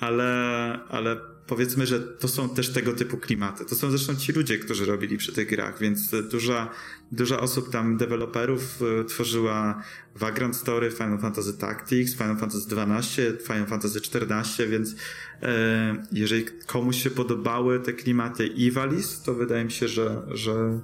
ale, 0.00 0.78
ale 0.88 1.16
powiedzmy, 1.46 1.86
że 1.86 2.00
to 2.00 2.28
są 2.28 2.48
też 2.48 2.72
tego 2.72 2.92
typu 2.92 3.16
klimaty. 3.16 3.64
To 3.64 3.74
są 3.74 3.90
zresztą 3.90 4.16
ci 4.16 4.32
ludzie, 4.32 4.58
którzy 4.58 4.86
robili 4.86 5.16
przy 5.16 5.32
tych 5.32 5.48
grach, 5.48 5.78
więc 5.78 6.10
duża, 6.30 6.70
duża 7.12 7.40
osób 7.40 7.70
tam, 7.70 7.96
deweloperów 7.96 8.82
e, 9.00 9.04
tworzyła 9.04 9.82
Vagrant 10.14 10.56
Story, 10.56 10.90
Final 10.90 11.18
Fantasy 11.18 11.58
Tactics, 11.58 12.14
Final 12.14 12.36
Fantasy 12.36 12.66
XII, 12.76 13.24
Final 13.46 13.66
Fantasy 13.66 13.98
XIV, 13.98 14.68
więc 14.70 14.94
e, 15.42 16.02
jeżeli 16.12 16.44
komuś 16.66 17.02
się 17.02 17.10
podobały 17.10 17.80
te 17.80 17.92
klimaty 17.92 18.46
Ivalis, 18.46 19.22
to 19.22 19.34
wydaje 19.34 19.64
mi 19.64 19.72
się, 19.72 19.88
że, 19.88 20.22
że 20.30 20.80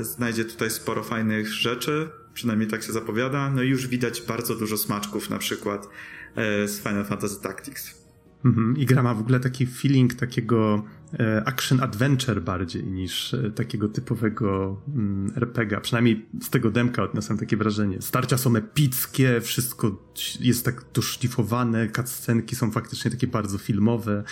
znajdzie 0.00 0.44
tutaj 0.44 0.70
sporo 0.70 1.02
fajnych 1.02 1.48
rzeczy. 1.48 2.08
Przynajmniej 2.34 2.68
tak 2.68 2.82
się 2.82 2.92
zapowiada. 2.92 3.50
No 3.50 3.62
i 3.62 3.68
już 3.68 3.86
widać 3.86 4.22
bardzo 4.22 4.54
dużo 4.54 4.78
smaczków, 4.78 5.30
na 5.30 5.38
przykład 5.38 5.88
e, 6.36 6.68
z 6.68 6.80
Final 6.80 7.04
Fantasy 7.04 7.42
Tactics. 7.42 8.02
Mhm. 8.44 8.76
I 8.78 8.86
gra 8.86 9.02
ma 9.02 9.14
w 9.14 9.20
ogóle 9.20 9.40
taki 9.40 9.66
feeling 9.66 10.14
takiego 10.14 10.84
e, 11.20 11.42
action 11.46 11.80
adventure 11.80 12.40
bardziej 12.40 12.84
niż 12.84 13.34
e, 13.34 13.50
takiego 13.50 13.88
typowego 13.88 14.80
mm, 14.88 15.32
RPG. 15.36 15.80
Przynajmniej 15.80 16.26
z 16.40 16.50
tego 16.50 16.70
demka 16.70 17.02
odniosłem 17.02 17.38
takie 17.38 17.56
wrażenie. 17.56 18.02
Starcia 18.02 18.38
są 18.38 18.56
epickie, 18.56 19.40
wszystko 19.40 20.12
jest 20.40 20.64
tak 20.64 20.84
doszlifowane, 20.94 21.88
cutscenki 21.88 22.56
są 22.56 22.70
faktycznie 22.70 23.10
takie 23.10 23.26
bardzo 23.26 23.58
filmowe. 23.58 24.24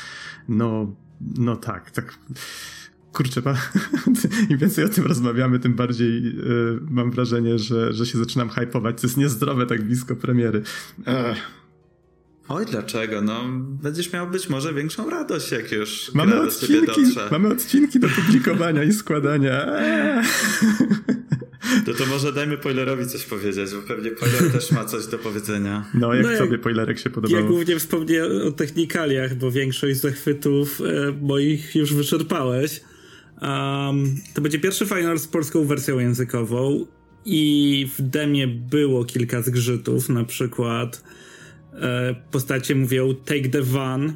No, 0.49 0.95
no 1.21 1.57
tak, 1.57 1.91
tak 1.91 2.19
kurczę, 3.13 3.43
im 4.51 4.59
więcej 4.59 4.85
o 4.85 4.89
tym 4.89 5.07
rozmawiamy, 5.07 5.59
tym 5.59 5.75
bardziej 5.75 6.27
y, 6.27 6.33
mam 6.91 7.11
wrażenie, 7.11 7.59
że, 7.59 7.93
że 7.93 8.07
się 8.07 8.19
zaczynam 8.19 8.49
hypować. 8.49 9.01
To 9.01 9.07
jest 9.07 9.17
niezdrowe 9.17 9.67
tak 9.67 9.83
blisko 9.83 10.17
premiery. 10.17 10.63
Ech. 11.07 11.39
Oj, 12.49 12.67
dlaczego? 12.67 13.23
No, 13.23 13.45
będziesz 13.83 14.13
miał 14.13 14.31
być 14.31 14.49
może 14.49 14.75
większą 14.75 15.11
radość, 15.11 15.53
jak 15.53 15.73
już 15.73 16.15
mamy 16.15 16.41
odcinki, 16.41 17.01
Mamy 17.31 17.49
odcinki 17.49 18.01
do 18.01 18.09
publikowania 18.09 18.85
i 18.85 18.93
składania. 18.93 19.67
No 21.87 21.95
to 21.95 22.07
może 22.07 22.33
dajmy 22.33 22.59
Poilerowi 22.59 23.07
coś 23.07 23.25
powiedzieć, 23.25 23.71
bo 23.75 23.83
pewnie 23.83 24.11
Poiler 24.11 24.53
też 24.53 24.73
ma 24.73 24.85
coś 24.85 25.07
do 25.07 25.19
powiedzenia. 25.19 25.85
No, 25.95 26.15
jak 26.15 26.27
no 26.27 26.37
sobie 26.37 26.53
jak, 26.53 26.61
Poilerek 26.61 26.99
się 26.99 27.11
podobało? 27.11 27.43
Ja 27.43 27.49
głównie 27.49 27.79
wspomniałem 27.79 28.49
o 28.49 28.51
technikaliach, 28.51 29.35
bo 29.35 29.51
większość 29.51 30.01
zachwytów 30.01 30.81
e, 30.81 31.13
moich 31.21 31.75
już 31.75 31.95
wyczerpałeś. 31.95 32.81
Um, 33.43 34.17
to 34.35 34.41
będzie 34.41 34.59
pierwszy 34.59 34.87
final 34.87 35.19
z 35.19 35.27
polską 35.27 35.65
wersją 35.65 35.99
językową 35.99 36.87
i 37.25 37.89
w 37.99 38.03
demie 38.03 38.47
było 38.49 39.05
kilka 39.05 39.43
zgrzytów, 39.43 40.09
na 40.09 40.25
przykład 40.25 41.05
e, 41.75 42.15
postacie 42.31 42.75
mówią 42.75 43.15
take 43.15 43.49
the 43.49 43.63
van, 43.63 44.13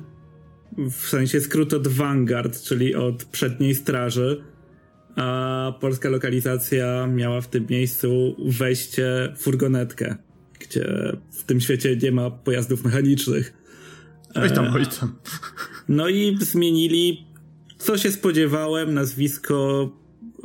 w 0.78 1.08
sensie 1.08 1.40
skrót 1.40 1.72
od 1.72 1.88
Vanguard, 1.88 2.62
czyli 2.62 2.94
od 2.94 3.24
przedniej 3.24 3.74
straży, 3.74 4.44
a 5.16 5.72
polska 5.80 6.08
lokalizacja 6.08 7.06
miała 7.06 7.40
w 7.40 7.48
tym 7.48 7.66
miejscu 7.70 8.36
wejście 8.46 9.34
furgonetkę, 9.36 10.16
gdzie 10.60 11.16
w 11.30 11.44
tym 11.44 11.60
świecie 11.60 11.96
nie 11.96 12.12
ma 12.12 12.30
pojazdów 12.30 12.84
mechanicznych. 12.84 13.54
Oj 14.34 14.50
tam, 14.50 14.74
oj 14.74 14.86
tam. 15.00 15.14
No 15.88 16.08
i 16.08 16.38
zmienili 16.40 17.26
co 17.84 17.98
się 17.98 18.10
spodziewałem, 18.10 18.94
nazwisko 18.94 19.90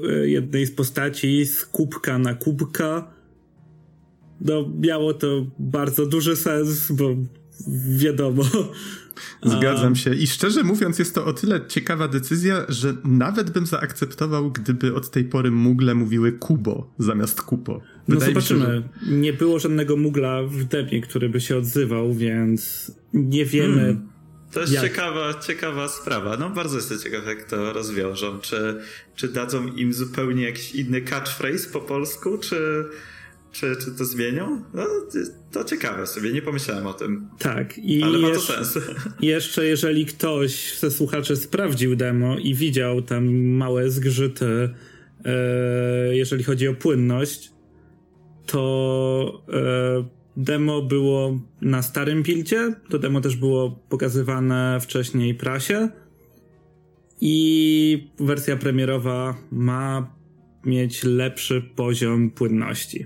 e, 0.10 0.30
jednej 0.30 0.66
z 0.66 0.72
postaci 0.72 1.46
z 1.46 1.66
kubka 1.66 2.20
na 2.20 2.34
kubka. 2.34 3.12
No, 4.42 4.70
miało 4.80 5.14
to 5.14 5.46
bardzo 5.60 6.06
duży 6.06 6.36
sens, 6.36 6.92
bo 6.92 7.16
wiadomo. 7.98 8.44
Zgadzam 9.44 9.96
się. 9.96 10.16
I 10.16 10.28
szczerze 10.28 10.64
mówiąc, 10.64 11.00
jest 11.00 11.16
to 11.16 11.26
o 11.26 11.34
tyle 11.34 11.68
ciekawa 11.68 12.08
decyzja, 12.08 12.66
że 12.70 12.96
nawet 13.04 13.50
bym 13.50 13.66
zaakceptował, 13.66 14.52
gdyby 14.52 14.96
od 14.96 15.12
tej 15.12 15.24
pory 15.24 15.52
mugle 15.52 15.96
mówiły 15.96 16.32
Kubo 16.32 16.94
zamiast 16.98 17.42
Kupo. 17.42 17.82
No 18.08 18.20
zobaczymy. 18.20 18.66
Się, 18.66 18.66
że... 18.66 18.84
Nie 19.12 19.34
było 19.34 19.60
żadnego 19.60 19.98
mugla 19.98 20.44
w 20.44 20.64
demie, 20.64 21.02
który 21.02 21.30
by 21.30 21.42
się 21.42 21.58
odzywał, 21.58 22.14
więc 22.14 22.92
nie 23.14 23.46
wiemy. 23.46 23.76
Hmm. 23.76 24.19
To 24.52 24.62
jest 24.62 24.82
ciekawa, 24.82 25.34
ciekawa 25.34 25.88
sprawa. 25.88 26.38
No 26.38 26.50
bardzo 26.50 26.76
jestem 26.76 27.00
ciekaw, 27.00 27.26
jak 27.26 27.44
to 27.44 27.74
rozwiążą. 27.74 28.40
Czy, 28.40 28.82
czy 29.16 29.28
dadzą 29.28 29.68
im 29.68 29.94
zupełnie 29.94 30.44
jakiś 30.44 30.76
inny 30.76 31.02
catchphrase 31.02 31.70
po 31.74 31.80
polsku, 31.82 32.38
czy, 32.38 32.86
czy, 33.52 33.76
czy 33.76 33.92
to 33.92 34.06
zmienią? 34.06 34.64
No, 34.74 34.86
to 35.52 35.64
ciekawe 35.64 36.08
sobie, 36.08 36.32
nie 36.32 36.42
pomyślałem 36.42 36.88
o 36.88 36.94
tym. 36.94 37.30
Tak. 37.40 37.78
I 37.78 38.04
Ale 38.04 38.18
ma 38.18 38.30
to 38.30 38.42
sens. 38.42 38.80
Jeszcze 39.22 39.66
jeżeli 39.66 40.06
ktoś 40.06 40.78
ze 40.80 40.92
słuchaczy 40.92 41.36
sprawdził 41.36 41.96
demo 41.96 42.38
i 42.38 42.56
widział 42.56 43.02
tam 43.02 43.34
małe 43.36 43.90
zgrzyty, 43.90 44.70
e, 45.26 46.16
jeżeli 46.16 46.44
chodzi 46.44 46.68
o 46.68 46.74
płynność, 46.74 47.52
to 48.46 49.44
e, 49.54 50.19
demo 50.40 50.82
było 50.82 51.40
na 51.62 51.82
starym 51.82 52.24
pilcie, 52.24 52.76
to 52.90 53.00
demo 53.00 53.22
też 53.22 53.36
było 53.36 53.72
pokazywane 53.90 54.80
wcześniej 54.82 55.36
prasie 55.36 55.90
i 57.22 58.12
wersja 58.20 58.58
premierowa 58.58 59.36
ma 59.52 60.14
mieć 60.66 61.04
lepszy 61.04 61.62
poziom 61.76 62.30
płynności. 62.30 63.06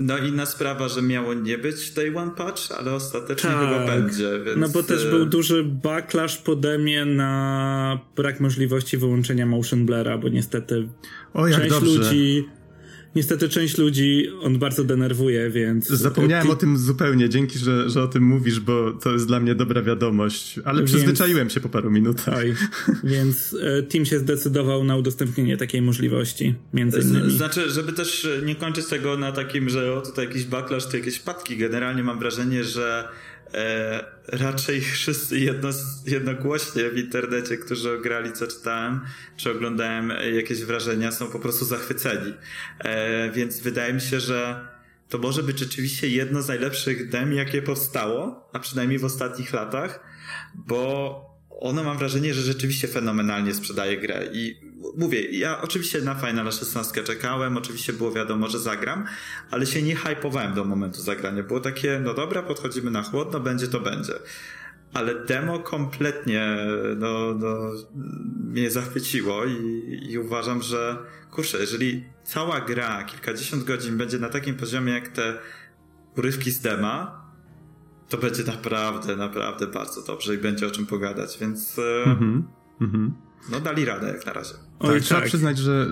No 0.00 0.18
inna 0.18 0.46
sprawa, 0.46 0.88
że 0.88 1.02
miało 1.02 1.34
nie 1.34 1.58
być 1.58 1.90
day 1.90 2.16
one 2.16 2.30
patch, 2.30 2.62
ale 2.78 2.94
ostatecznie 2.94 3.50
tak. 3.50 3.60
chyba 3.60 3.86
będzie. 3.86 4.30
Więc... 4.46 4.56
No 4.56 4.68
bo 4.68 4.82
też 4.82 5.10
był 5.10 5.26
duży 5.26 5.64
backlash 5.64 6.36
po 6.36 6.56
demie 6.56 7.04
na 7.04 8.00
brak 8.16 8.40
możliwości 8.40 8.96
wyłączenia 8.96 9.46
motion 9.46 9.86
blura, 9.86 10.18
bo 10.18 10.28
niestety 10.28 10.88
o, 11.34 11.48
część 11.48 11.70
dobrze. 11.70 11.98
ludzi 11.98 12.44
niestety 13.16 13.48
część 13.48 13.78
ludzi 13.78 14.30
on 14.42 14.58
bardzo 14.58 14.84
denerwuje, 14.84 15.50
więc... 15.50 15.88
Zapomniałem 15.88 16.50
o 16.50 16.56
tym 16.56 16.78
zupełnie, 16.78 17.28
dzięki, 17.28 17.58
że, 17.58 17.90
że 17.90 18.02
o 18.02 18.08
tym 18.08 18.22
mówisz, 18.22 18.60
bo 18.60 18.90
to 18.90 19.12
jest 19.12 19.26
dla 19.26 19.40
mnie 19.40 19.54
dobra 19.54 19.82
wiadomość, 19.82 20.60
ale 20.64 20.78
więc... 20.78 20.90
przyzwyczaiłem 20.90 21.50
się 21.50 21.60
po 21.60 21.68
paru 21.68 21.90
minutach. 21.90 22.34
Oj, 22.38 22.54
więc 23.04 23.56
e, 23.62 23.82
Team 23.82 24.04
się 24.04 24.18
zdecydował 24.18 24.84
na 24.84 24.96
udostępnienie 24.96 25.56
takiej 25.56 25.82
możliwości, 25.82 26.54
między 26.74 27.00
innymi. 27.00 27.36
Znaczy, 27.36 27.70
żeby 27.70 27.92
też 27.92 28.28
nie 28.44 28.54
kończyć 28.54 28.86
tego 28.86 29.16
na 29.16 29.32
takim, 29.32 29.68
że 29.68 29.94
o 29.94 30.00
tutaj 30.00 30.26
jakiś 30.26 30.44
backlash, 30.44 30.86
to 30.86 30.96
jakieś 30.96 31.18
padki, 31.18 31.56
generalnie 31.56 32.02
mam 32.02 32.18
wrażenie, 32.18 32.64
że 32.64 33.08
e, 33.54 34.04
raczej 34.26 34.80
wszyscy 34.80 35.38
jedno, 35.38 35.68
jednogłośnie 36.06 36.90
w 36.90 36.98
internecie, 36.98 37.56
którzy 37.56 37.98
grali, 38.02 38.32
co 38.32 38.46
czytałem, 38.46 39.00
czy 39.36 39.50
oglądałem 39.50 40.12
jakieś 40.34 40.64
wrażenia, 40.64 41.12
są 41.12 41.26
po 41.26 41.38
prostu 41.38 41.64
zachwyceni. 41.64 42.34
E, 42.78 43.30
więc 43.30 43.60
wydaje 43.60 43.92
mi 43.92 44.00
się, 44.00 44.20
że 44.20 44.68
to 45.08 45.18
może 45.18 45.42
być 45.42 45.58
rzeczywiście 45.58 46.08
jedno 46.08 46.42
z 46.42 46.48
najlepszych 46.48 47.08
dem, 47.10 47.32
jakie 47.32 47.62
powstało, 47.62 48.50
a 48.52 48.58
przynajmniej 48.58 48.98
w 48.98 49.04
ostatnich 49.04 49.52
latach, 49.52 50.00
bo 50.54 51.20
ono 51.50 51.84
mam 51.84 51.98
wrażenie, 51.98 52.34
że 52.34 52.42
rzeczywiście 52.42 52.88
fenomenalnie 52.88 53.54
sprzedaje 53.54 53.96
grę 53.96 54.28
i 54.32 54.56
mówię, 54.96 55.30
ja 55.30 55.62
oczywiście 55.62 56.00
na 56.00 56.14
Final 56.14 56.52
16 56.52 57.02
czekałem, 57.02 57.56
oczywiście 57.56 57.92
było 57.92 58.12
wiadomo, 58.12 58.48
że 58.48 58.58
zagram, 58.58 59.04
ale 59.50 59.66
się 59.66 59.82
nie 59.82 59.96
hypowałem 59.96 60.54
do 60.54 60.64
momentu 60.64 61.00
zagrania. 61.00 61.42
Było 61.42 61.60
takie, 61.60 62.00
no 62.04 62.14
dobra, 62.14 62.42
podchodzimy 62.42 62.90
na 62.90 63.02
chłodno, 63.02 63.40
będzie 63.40 63.68
to 63.68 63.80
będzie. 63.80 64.12
Ale 64.94 65.24
demo 65.24 65.58
kompletnie 65.58 66.56
no, 66.96 67.34
no, 67.34 67.70
mnie 68.44 68.70
zachwyciło 68.70 69.44
i, 69.44 69.98
i 70.10 70.18
uważam, 70.18 70.62
że 70.62 70.96
kurczę, 71.30 71.58
jeżeli 71.58 72.04
cała 72.24 72.60
gra 72.60 73.04
kilkadziesiąt 73.04 73.64
godzin 73.64 73.96
będzie 73.96 74.18
na 74.18 74.28
takim 74.28 74.54
poziomie 74.54 74.92
jak 74.92 75.08
te 75.08 75.38
urywki 76.16 76.50
z 76.50 76.60
dema, 76.60 77.24
to 78.08 78.18
będzie 78.18 78.44
naprawdę, 78.44 79.16
naprawdę 79.16 79.66
bardzo 79.66 80.02
dobrze 80.02 80.34
i 80.34 80.38
będzie 80.38 80.66
o 80.66 80.70
czym 80.70 80.86
pogadać, 80.86 81.38
więc. 81.38 81.80
Mm. 82.06 82.44
No 83.50 83.60
dali 83.60 83.84
radę 83.84 84.08
jak 84.08 84.26
na 84.26 84.32
razie. 84.32 84.54
Oj, 84.78 84.94
tak, 84.94 85.02
trzeba 85.02 85.20
tak. 85.20 85.28
przyznać, 85.28 85.58
że 85.58 85.86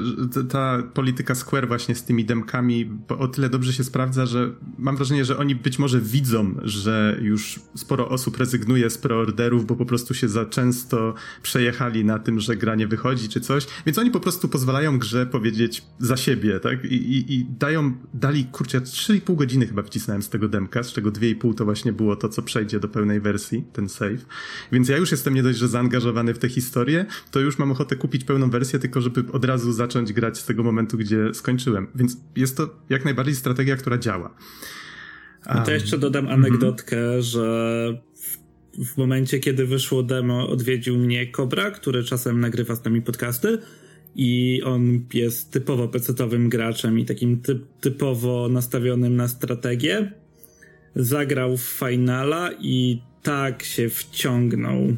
ta 0.49 0.83
polityka 0.95 1.35
Square 1.35 1.69
właśnie 1.69 1.95
z 1.95 2.05
tymi 2.05 2.25
demkami 2.25 2.91
o 3.09 3.29
tyle 3.29 3.49
dobrze 3.49 3.73
się 3.73 3.85
sprawdza, 3.85 4.27
że 4.27 4.51
mam 4.79 4.97
wrażenie, 4.97 5.25
że 5.25 5.39
oni 5.39 5.55
być 5.55 5.79
może 5.79 6.01
widzą, 6.01 6.55
że 6.63 7.19
już 7.23 7.61
sporo 7.75 8.09
osób 8.09 8.37
rezygnuje 8.37 8.91
z 8.91 8.99
preorderów, 8.99 9.67
bo 9.67 9.77
po 9.77 9.87
prostu 9.87 10.15
się 10.15 10.29
za 10.29 10.47
często 10.47 11.15
przejechali 11.43 12.05
na 12.05 12.19
tym, 12.19 12.41
że 12.41 12.57
gra 12.57 12.75
nie 12.75 12.87
wychodzi 12.87 13.29
czy 13.29 13.41
coś, 13.41 13.67
więc 13.87 13.99
oni 13.99 14.11
po 14.11 14.21
prostu 14.21 14.49
pozwalają 14.49 14.99
grze 14.99 15.27
powiedzieć 15.27 15.83
za 15.99 16.17
siebie, 16.17 16.61
tak? 16.61 16.85
I, 16.85 16.95
i, 16.95 17.35
i 17.35 17.45
dają, 17.45 17.93
dali, 18.15 18.45
kurczę, 18.45 18.81
3,5 18.81 19.37
godziny 19.37 19.67
chyba 19.67 19.83
wcisnąłem 19.83 20.23
z 20.23 20.29
tego 20.29 20.49
demka, 20.49 20.83
z 20.83 20.93
czego 20.93 21.11
2,5 21.11 21.55
to 21.55 21.65
właśnie 21.65 21.93
było 21.93 22.17
to, 22.17 22.29
co 22.29 22.43
przejdzie 22.43 22.81
do 22.81 22.89
pełnej 22.89 23.21
wersji, 23.21 23.65
ten 23.73 23.89
save. 23.89 24.27
Więc 24.73 24.89
ja 24.89 24.97
już 24.97 25.11
jestem 25.11 25.35
nie 25.35 25.43
dość, 25.43 25.59
że 25.59 25.69
zaangażowany 25.69 26.35
w 26.35 26.39
tę 26.39 26.49
historię, 26.49 27.07
to 27.31 27.41
już 27.41 27.59
mam 27.59 27.73
ochotę 27.73 27.97
kupić 27.97 28.25
pełną 28.25 28.51
wersję, 28.51 28.72
tylko 28.79 29.01
żeby 29.01 29.33
od 29.33 29.45
razu 29.45 29.73
zacząć 29.73 30.13
grać 30.13 30.39
z 30.39 30.47
tego 30.47 30.63
momentu, 30.63 30.99
gdzie 30.99 31.35
skończyłem. 31.35 31.87
Więc 31.95 32.17
jest 32.37 32.57
to 32.57 32.71
jak 32.89 33.05
najbardziej 33.05 33.35
strategia, 33.35 33.77
która 33.77 33.99
działa. 33.99 34.35
Um, 35.47 35.65
to 35.65 35.73
jeszcze 35.73 35.99
dodam 35.99 36.29
anegdotkę, 36.29 36.97
mm 36.97 37.23
że 37.23 38.03
w 38.79 38.97
momencie, 38.97 39.39
kiedy 39.39 39.67
wyszło 39.67 40.03
demo, 40.03 40.49
odwiedził 40.49 40.99
mnie 40.99 41.27
Kobra, 41.27 41.71
który 41.71 42.05
czasem 42.05 42.41
nagrywa 42.41 42.75
z 42.75 42.85
nami 42.85 43.03
podcasty 43.03 43.59
i 44.15 44.63
on 44.65 45.01
jest 45.15 45.51
typowo 45.51 45.89
pecetowym 45.89 46.49
graczem 46.49 46.99
i 46.99 47.05
takim 47.05 47.41
typ, 47.41 47.65
typowo 47.81 48.49
nastawionym 48.49 49.17
na 49.17 49.29
strategię. 49.29 50.13
Zagrał 50.97 51.57
w 51.57 51.63
finala 51.63 52.51
i 52.61 53.03
tak 53.23 53.63
się 53.63 53.89
wciągnął, 53.89 54.97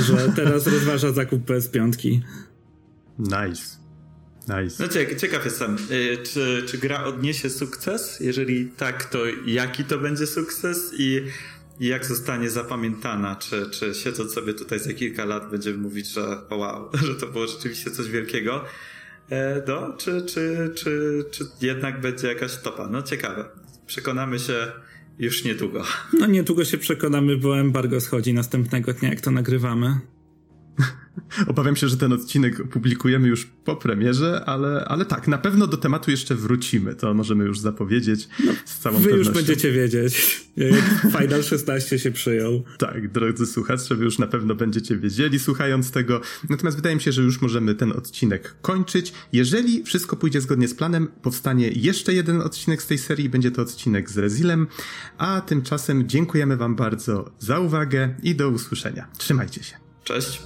że 0.00 0.28
teraz 0.36 0.66
rozważa 0.66 1.12
zakup 1.12 1.44
PS5. 1.44 2.18
Nice. 3.18 3.76
Nice. 4.48 4.82
No 4.82 5.16
ciekaw 5.18 5.44
jestem, 5.44 5.76
y, 5.90 6.18
czy, 6.22 6.62
czy 6.68 6.78
gra 6.78 7.04
odniesie 7.04 7.50
sukces? 7.50 8.20
Jeżeli 8.20 8.66
tak, 8.66 9.04
to 9.04 9.18
jaki 9.46 9.84
to 9.84 9.98
będzie 9.98 10.26
sukces 10.26 10.92
i 10.98 11.22
jak 11.80 12.04
zostanie 12.04 12.50
zapamiętana? 12.50 13.36
Czy, 13.36 13.70
czy 13.70 13.94
siedząc 13.94 14.32
sobie 14.32 14.54
tutaj 14.54 14.78
za 14.78 14.92
kilka 14.92 15.24
lat 15.24 15.50
będziemy 15.50 15.78
mówić, 15.78 16.06
że 16.06 16.38
wow, 16.50 16.90
że 17.06 17.14
to 17.14 17.26
było 17.26 17.46
rzeczywiście 17.46 17.90
coś 17.90 18.08
wielkiego? 18.08 18.64
E, 19.30 19.62
no, 19.68 19.92
czy, 19.92 20.22
czy, 20.22 20.70
czy, 20.74 21.24
czy 21.30 21.44
jednak 21.60 22.00
będzie 22.00 22.28
jakaś 22.28 22.56
topa? 22.56 22.88
No 22.88 23.02
ciekawe. 23.02 23.44
Przekonamy 23.86 24.38
się 24.38 24.72
już 25.18 25.44
niedługo. 25.44 25.84
No 26.18 26.26
niedługo 26.26 26.64
się 26.64 26.78
przekonamy, 26.78 27.36
bo 27.36 27.58
embargo 27.58 28.00
schodzi 28.00 28.34
następnego 28.34 28.92
dnia, 28.92 29.08
jak 29.08 29.20
to 29.20 29.30
nagrywamy. 29.30 30.00
Obawiam 31.46 31.76
się, 31.76 31.88
że 31.88 31.96
ten 31.96 32.12
odcinek 32.12 32.68
publikujemy 32.68 33.28
już 33.28 33.46
po 33.46 33.76
premierze, 33.76 34.44
ale, 34.46 34.84
ale 34.84 35.04
tak, 35.04 35.28
na 35.28 35.38
pewno 35.38 35.66
do 35.66 35.76
tematu 35.76 36.10
jeszcze 36.10 36.34
wrócimy. 36.34 36.94
To 36.94 37.14
możemy 37.14 37.44
już 37.44 37.58
zapowiedzieć 37.58 38.28
no, 38.44 38.52
z 38.64 38.78
całą 38.78 38.98
Wy 38.98 39.08
pewnością. 39.08 39.30
już 39.30 39.36
będziecie 39.36 39.72
wiedzieć, 39.72 40.46
jak 40.56 41.00
Final 41.20 41.42
16 41.42 41.98
się 41.98 42.10
przyjął. 42.10 42.64
Tak, 42.78 43.12
drodzy 43.12 43.46
słuchacze, 43.46 43.94
wy 43.94 44.04
już 44.04 44.18
na 44.18 44.26
pewno 44.26 44.54
będziecie 44.54 44.96
wiedzieli 44.96 45.38
słuchając 45.38 45.90
tego. 45.90 46.20
Natomiast 46.50 46.76
wydaje 46.76 46.96
mi 46.96 47.02
się, 47.02 47.12
że 47.12 47.22
już 47.22 47.40
możemy 47.40 47.74
ten 47.74 47.92
odcinek 47.92 48.56
kończyć. 48.62 49.12
Jeżeli 49.32 49.84
wszystko 49.84 50.16
pójdzie 50.16 50.40
zgodnie 50.40 50.68
z 50.68 50.74
planem, 50.74 51.08
powstanie 51.22 51.68
jeszcze 51.68 52.14
jeden 52.14 52.40
odcinek 52.40 52.82
z 52.82 52.86
tej 52.86 52.98
serii. 52.98 53.28
Będzie 53.28 53.50
to 53.50 53.62
odcinek 53.62 54.10
z 54.10 54.18
Rezilem. 54.18 54.66
A 55.18 55.40
tymczasem 55.40 56.08
dziękujemy 56.08 56.56
wam 56.56 56.76
bardzo 56.76 57.30
za 57.38 57.60
uwagę 57.60 58.14
i 58.22 58.34
do 58.34 58.48
usłyszenia. 58.48 59.06
Trzymajcie 59.18 59.62
się. 59.62 59.85
Cześć. 60.06 60.42